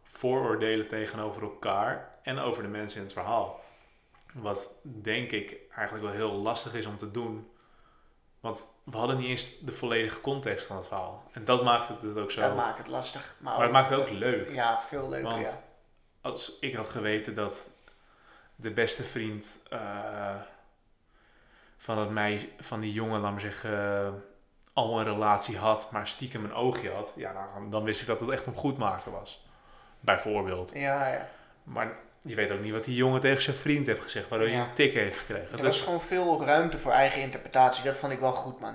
vooroordelen 0.02 0.88
tegenover 0.88 1.42
elkaar 1.42 2.18
en 2.22 2.38
over 2.38 2.62
de 2.62 2.68
mensen 2.68 2.98
in 2.98 3.04
het 3.04 3.12
verhaal. 3.12 3.60
Wat 4.32 4.70
denk 4.82 5.30
ik 5.30 5.56
eigenlijk 5.74 6.06
wel 6.06 6.14
heel 6.14 6.32
lastig 6.32 6.74
is 6.74 6.86
om 6.86 6.96
te 6.96 7.10
doen. 7.10 7.50
Want 8.40 8.82
we 8.84 8.96
hadden 8.96 9.16
niet 9.16 9.28
eens 9.28 9.58
de 9.58 9.72
volledige 9.72 10.20
context 10.20 10.66
van 10.66 10.76
het 10.76 10.86
verhaal. 10.86 11.30
En 11.32 11.44
dat 11.44 11.64
maakt 11.64 11.88
het 11.88 12.16
ook 12.16 12.30
zo. 12.30 12.40
Dat 12.40 12.56
maakt 12.56 12.78
het 12.78 12.88
lastig. 12.88 13.34
Maar, 13.38 13.52
maar 13.52 13.62
het 13.62 13.72
maakt 13.72 13.90
het 13.90 13.98
ook 13.98 14.10
leuk. 14.10 14.50
Ja, 14.50 14.80
veel 14.80 15.08
leuker, 15.08 15.30
Want 15.30 15.42
ja. 15.42 15.58
als 16.20 16.58
ik 16.60 16.74
had 16.74 16.88
geweten 16.88 17.34
dat 17.34 17.70
de 18.56 18.70
beste 18.70 19.02
vriend 19.02 19.62
eh, 19.70 20.34
van, 21.76 21.96
dat 21.96 22.10
meisje, 22.10 22.48
van 22.58 22.80
die 22.80 22.92
jongen, 22.92 23.20
laat 23.20 23.30
maar 23.30 23.40
zeggen, 23.40 24.22
al 24.78 24.98
een 24.98 25.04
relatie 25.04 25.56
had, 25.56 25.88
maar 25.92 26.08
stiekem 26.08 26.44
een 26.44 26.54
oogje 26.54 26.90
had, 26.90 27.12
ja, 27.16 27.32
dan, 27.54 27.70
dan 27.70 27.84
wist 27.84 28.00
ik 28.00 28.06
dat 28.06 28.20
het 28.20 28.30
echt 28.30 28.46
om 28.46 28.54
goed 28.54 28.78
maken 28.78 29.12
was. 29.12 29.46
Bijvoorbeeld. 30.00 30.70
Ja, 30.74 31.08
ja. 31.08 31.28
Maar 31.62 31.92
je 32.22 32.34
weet 32.34 32.50
ook 32.50 32.60
niet 32.60 32.72
wat 32.72 32.84
die 32.84 32.96
jongen 32.96 33.20
tegen 33.20 33.42
zijn 33.42 33.56
vriend 33.56 33.86
heeft 33.86 34.02
gezegd, 34.02 34.28
waardoor 34.28 34.48
hij 34.48 34.58
een 34.58 34.72
tik 34.74 34.94
heeft 34.94 35.18
gekregen. 35.18 35.44
Er 35.44 35.52
Het 35.52 35.62
was 35.62 35.76
was, 35.76 35.82
gewoon 35.82 36.00
veel 36.00 36.44
ruimte 36.44 36.78
voor 36.78 36.92
eigen 36.92 37.22
interpretatie. 37.22 37.84
Dat 37.84 37.96
vond 37.96 38.12
ik 38.12 38.18
wel 38.18 38.32
goed, 38.32 38.60
man. 38.60 38.74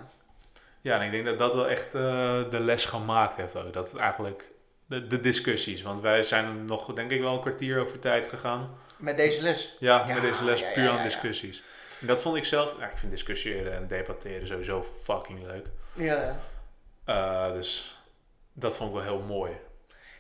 ja, 0.82 1.00
en 1.00 1.06
ik 1.06 1.12
denk 1.12 1.26
dat 1.26 1.38
dat 1.38 1.54
wel 1.54 1.70
echt 1.70 1.96
eh, 1.96 2.02
de 2.50 2.60
les 2.60 2.86
gemaakt 2.86 3.38
heeft 3.38 3.58
ook. 3.58 3.74
Dat 3.74 3.92
het 3.92 4.00
eigenlijk 4.00 4.52
de, 4.86 5.08
de 5.08 5.20
discussies, 5.20 5.82
want 5.82 6.02
wij 6.02 6.24
zijn 6.24 6.46
er 6.46 6.54
nog, 6.54 6.94
denk 6.94 7.12
ik, 7.12 7.22
wel 7.22 7.34
een 7.34 7.42
kwartier 7.42 7.80
over 7.80 8.00
tijd 8.00 8.28
gegaan. 8.28 8.78
Met 8.98 9.18
deze 9.18 9.42
les. 9.42 9.76
Ja, 9.80 10.04
Ja, 10.08 10.14
met 10.14 10.22
deze 10.22 10.44
les 10.44 10.60
ja, 10.60 10.72
puur 10.74 10.90
aan 10.90 11.04
discussies. 11.04 11.64
En 12.02 12.08
dat 12.08 12.22
vond 12.22 12.36
ik 12.36 12.46
zelf, 12.46 12.78
nou, 12.78 12.92
ik 12.92 12.98
vind 12.98 13.12
discussiëren 13.12 13.74
en 13.74 13.88
debatteren 13.88 14.48
sowieso 14.48 14.86
fucking 15.04 15.46
leuk. 15.46 15.66
Ja. 15.96 16.36
Eh, 17.06 17.52
dus 17.52 18.02
dat 18.54 18.78
vond 18.78 18.90
ik 18.90 18.96
wel 18.96 19.04
heel 19.04 19.22
mooi. 19.28 19.52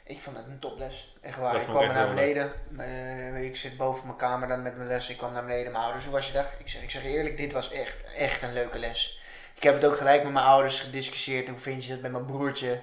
Ik 0.05 0.19
vond 0.21 0.37
het 0.37 0.45
een 0.47 0.59
toples. 0.59 1.15
Echt 1.21 1.37
waar. 1.37 1.53
Dat 1.53 1.61
ik 1.61 1.67
kwam 1.67 1.87
naar 1.93 2.07
beneden. 2.15 2.51
Eh, 2.77 3.43
ik 3.43 3.55
zit 3.55 3.77
boven 3.77 4.05
mijn 4.05 4.17
kamer 4.17 4.47
dan 4.47 4.61
met 4.61 4.75
mijn 4.75 4.87
les. 4.87 5.09
Ik 5.09 5.17
kwam 5.17 5.33
naar 5.33 5.45
beneden. 5.45 5.71
Mijn 5.71 5.83
ouders, 5.83 6.03
hoe 6.05 6.13
was 6.13 6.27
je 6.27 6.33
dag? 6.33 6.59
Ik 6.59 6.69
zeg, 6.69 6.81
ik 6.81 6.91
zeg 6.91 7.03
eerlijk, 7.03 7.37
dit 7.37 7.51
was 7.51 7.71
echt, 7.71 8.03
echt 8.15 8.41
een 8.41 8.53
leuke 8.53 8.79
les. 8.79 9.21
Ik 9.55 9.63
heb 9.63 9.73
het 9.73 9.85
ook 9.85 9.97
gelijk 9.97 10.23
met 10.23 10.33
mijn 10.33 10.45
ouders 10.45 10.81
gediscussieerd. 10.81 11.47
Hoe 11.49 11.57
vind 11.59 11.85
je 11.85 11.91
dat 11.93 12.01
met 12.01 12.11
mijn 12.11 12.25
broertje? 12.25 12.81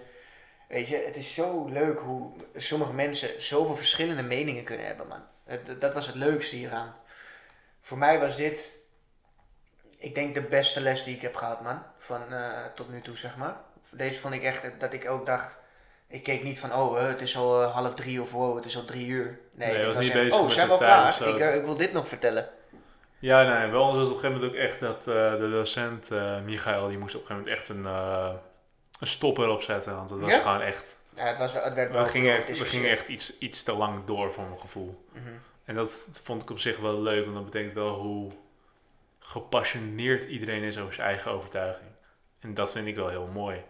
Weet 0.68 0.88
je, 0.88 1.02
het 1.06 1.16
is 1.16 1.34
zo 1.34 1.68
leuk 1.68 1.98
hoe 1.98 2.32
sommige 2.56 2.92
mensen 2.92 3.42
zoveel 3.42 3.76
verschillende 3.76 4.22
meningen 4.22 4.64
kunnen 4.64 4.86
hebben, 4.86 5.06
man. 5.06 5.22
Het- 5.44 5.80
dat 5.80 5.94
was 5.94 6.06
het 6.06 6.14
leukste 6.14 6.56
hieraan. 6.56 6.94
Voor 7.80 7.98
mij 7.98 8.18
was 8.20 8.36
dit, 8.36 8.68
ik 10.00 10.14
denk, 10.14 10.34
de 10.34 10.42
beste 10.42 10.80
les 10.80 11.04
die 11.04 11.14
ik 11.14 11.22
heb 11.22 11.36
gehad, 11.36 11.60
man. 11.62 11.82
Van 11.98 12.20
eh, 12.32 12.40
tot 12.74 12.90
nu 12.90 13.00
toe, 13.00 13.16
zeg 13.16 13.36
maar. 13.36 13.56
Deze 13.90 14.20
vond 14.20 14.34
ik 14.34 14.42
echt 14.42 14.62
dat 14.78 14.92
ik 14.92 15.10
ook 15.10 15.26
dacht. 15.26 15.58
Ik 16.08 16.22
keek 16.22 16.42
niet 16.42 16.60
van, 16.60 16.74
oh, 16.74 16.98
eh, 17.00 17.06
het 17.08 17.20
is 17.20 17.36
al 17.36 17.62
eh, 17.62 17.72
half 17.74 17.94
drie 17.94 18.22
of 18.22 18.34
oh, 18.34 18.56
het 18.56 18.64
is 18.64 18.76
al 18.76 18.84
drie 18.84 19.06
uur. 19.06 19.38
Nee, 19.56 19.68
Nee, 19.68 19.78
ik 19.78 19.84
was 19.86 19.94
was 19.94 20.04
niet 20.04 20.14
echt, 20.14 20.24
bezig 20.24 20.40
oh, 20.40 20.48
zijn 20.48 20.66
we 20.66 20.72
al 20.72 20.78
klaar? 20.78 21.22
Ik, 21.28 21.54
ik 21.54 21.64
wil 21.64 21.74
dit 21.76 21.92
nog 21.92 22.08
vertellen. 22.08 22.48
Ja, 23.18 23.42
nee, 23.58 23.70
bij 23.70 23.78
ons 23.78 23.96
was 23.96 24.06
het 24.08 24.16
op 24.16 24.22
een 24.24 24.30
gegeven 24.30 24.32
moment 24.32 24.52
ook 24.52 24.68
echt 24.70 24.80
dat 24.80 25.04
de 25.40 25.48
docent, 25.50 26.08
Michael, 26.44 26.88
die 26.88 26.98
moest 26.98 27.14
op 27.14 27.20
een 27.20 27.26
gegeven 27.26 27.44
moment 27.44 27.58
echt 27.60 27.68
een, 27.68 27.84
een 29.00 29.06
stopper 29.06 29.48
opzetten. 29.48 29.94
Want 29.96 30.10
het 30.10 30.20
was 30.20 30.30
Ja? 30.30 30.38
gewoon 30.38 30.60
echt, 30.60 30.84
Ja, 31.16 31.24
het, 31.24 31.38
was, 31.38 31.52
wel- 31.52 31.62
het 31.64 31.74
werd 31.74 31.92
wel 31.92 32.02
we 32.02 32.08
gingen 32.08 32.34
echt, 32.36 32.58
we 32.58 32.64
gingen 32.64 32.90
echt 32.90 33.08
iets, 33.08 33.38
iets 33.38 33.62
te 33.62 33.72
lang 33.76 34.04
door 34.04 34.32
voor 34.32 34.44
mijn 34.44 34.60
gevoel. 34.60 35.04
Mhm. 35.12 35.28
En 35.64 35.74
dat 35.74 36.08
vond 36.22 36.42
ik 36.42 36.50
op 36.50 36.58
zich 36.58 36.78
wel 36.78 37.02
leuk, 37.02 37.22
want 37.24 37.36
dat 37.36 37.44
betekent 37.44 37.72
wel 37.72 37.88
hoe 37.94 38.30
gepassioneerd 39.20 40.24
iedereen 40.24 40.62
is 40.62 40.78
over 40.78 40.94
zijn 40.94 41.06
eigen 41.06 41.30
overtuiging. 41.30 41.88
En 42.40 42.54
dat 42.54 42.72
vind 42.72 42.86
ik 42.86 42.96
wel 42.96 43.08
heel 43.08 43.26
mooi. 43.26 43.62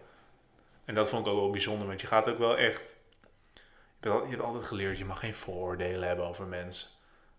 En 0.85 0.95
dat 0.95 1.09
vond 1.09 1.25
ik 1.25 1.31
ook 1.31 1.39
wel 1.39 1.49
bijzonder, 1.49 1.87
want 1.87 2.01
je 2.01 2.07
gaat 2.07 2.27
ook 2.29 2.37
wel 2.37 2.57
echt. 2.57 2.95
Je 4.01 4.09
hebt, 4.29 4.41
altijd 4.41 4.63
geleerd, 4.63 4.97
je 4.97 5.05
mag 5.05 5.19
geen 5.19 5.35
vooroordelen 5.35 6.07
hebben 6.07 6.25
over 6.25 6.45
mensen. 6.45 6.87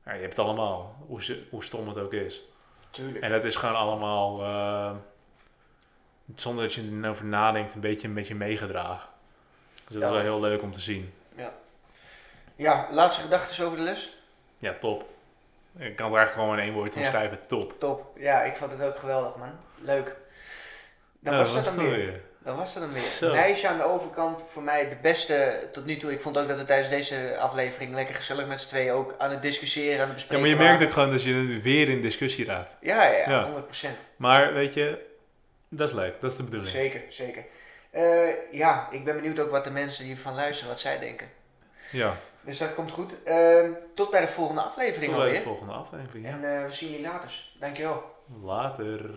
Maar 0.03 0.15
je 0.15 0.21
hebt 0.21 0.37
het 0.37 0.47
allemaal, 0.47 0.97
hoe, 1.07 1.23
ze- 1.23 1.47
hoe 1.51 1.65
stom 1.65 1.89
het 1.89 1.99
ook 1.99 2.13
is. 2.13 2.41
Tuurlijk. 2.91 3.25
En 3.25 3.31
dat 3.31 3.45
is 3.45 3.57
gewoon 3.57 3.75
allemaal, 3.77 4.43
eh, 4.43 4.97
zonder 6.37 6.65
dat 6.65 6.75
je 6.75 6.99
erover 7.03 7.25
nadenkt, 7.25 7.75
een 7.75 7.81
beetje 7.81 8.09
met 8.09 8.29
je 8.29 8.35
meegedragen. 8.35 9.09
Dus 9.75 9.93
dat 9.95 10.03
Ja. 10.03 10.07
is 10.09 10.13
wel 10.15 10.23
heel 10.23 10.41
leuk 10.41 10.63
om 10.63 10.73
te 10.73 10.81
zien. 10.81 11.13
Ja, 12.57 12.89
laatste 12.91 13.23
gedachten 13.23 13.65
over 13.65 13.77
de 13.79 13.83
les? 13.85 14.17
Ja, 14.59 14.75
top. 14.81 15.05
Ik 15.79 15.97
kan 15.97 16.07
het 16.07 16.17
eigenlijk 16.17 16.31
gewoon 16.33 16.53
in 16.59 16.65
één 16.65 16.73
woord 16.73 16.95
Ja. 16.95 17.01
omschrijven, 17.01 17.39
top. 17.47 17.81
Top. 17.81 18.17
Ja, 18.19 18.43
ik 18.43 18.55
vond 18.57 18.71
het 18.73 18.83
ook 18.83 18.97
geweldig, 18.99 19.37
man. 19.37 19.51
Leuk. 19.79 20.17
Dan 21.21 21.33
Nou, 21.35 21.45
was 21.45 21.55
dat 21.55 21.65
dan 21.77 21.91
weer. 21.91 22.21
Dan 22.39 22.57
was 22.57 22.75
dat 22.75 22.83
dan 22.83 22.93
weer. 22.93 23.03
Zo. 23.03 23.33
Meisje 23.35 23.69
aan 23.69 23.77
de 23.77 23.85
overkant, 23.85 24.43
voor 24.53 24.63
mij 24.63 24.89
de 24.89 24.97
beste 25.03 25.69
tot 25.73 25.85
nu 25.85 25.97
toe. 25.97 26.13
Ik 26.13 26.21
vond 26.21 26.39
ook 26.39 26.49
dat 26.49 26.59
we 26.59 26.65
tijdens 26.65 26.89
deze 26.89 27.37
aflevering 27.39 27.95
lekker 27.95 28.15
gezellig 28.15 28.47
met 28.47 28.61
z'n 28.61 28.69
tweeën 28.69 28.93
ook 28.93 29.15
aan 29.19 29.31
het 29.31 29.43
discussiëren, 29.43 29.93
aan 29.95 29.99
het 30.01 30.09
Ja, 30.09 30.15
bespreken 30.15 30.41
maar 30.41 30.51
je 30.51 30.57
merkt 30.69 30.83
ook 30.85 30.93
gewoon 30.93 31.11
dat 31.11 31.23
je 31.23 31.61
weer 31.63 31.89
in 31.89 32.01
discussie 32.01 32.45
raakt. 32.45 32.77
Ja, 32.81 33.05
ja, 33.05 33.11
ja, 33.19 33.31
Ja. 33.31 33.45
100%. 33.45 33.99
Maar 34.17 34.53
weet 34.53 34.75
je, 34.75 35.07
dat 35.69 35.89
is 35.89 35.95
leuk. 35.95 36.21
Dat 36.21 36.31
is 36.31 36.37
de 36.37 36.45
bedoeling. 36.45 36.71
Zeker, 36.71 37.01
zeker. 37.09 37.45
Eh, 37.91 38.29
ja, 38.53 38.89
ik 38.91 39.05
ben 39.05 39.15
benieuwd 39.15 39.39
ook 39.39 39.51
wat 39.51 39.65
de 39.65 39.71
mensen 39.71 40.05
hiervan 40.05 40.35
luisteren, 40.35 40.71
wat 40.71 40.81
zij 40.81 40.99
denken. 40.99 41.29
Ja, 41.91 42.13
Dus 42.45 42.59
dat 42.59 42.75
komt 42.75 42.91
goed. 42.91 43.23
Ehm, 43.23 43.71
tot 43.95 44.11
bij 44.11 44.21
de 44.21 44.27
volgende 44.29 44.61
aflevering 44.63 45.13
tot 45.13 45.21
bij 45.21 45.31
de 45.31 45.37
alweer. 45.37 45.43
volgende 45.43 45.73
aflevering. 45.73 46.27
En 46.27 46.57
eh, 46.59 46.65
we 46.67 46.73
zien 46.73 46.91
jullie 46.91 47.05
later. 47.07 47.51
Dankjewel. 47.59 48.03
Later. 48.43 49.11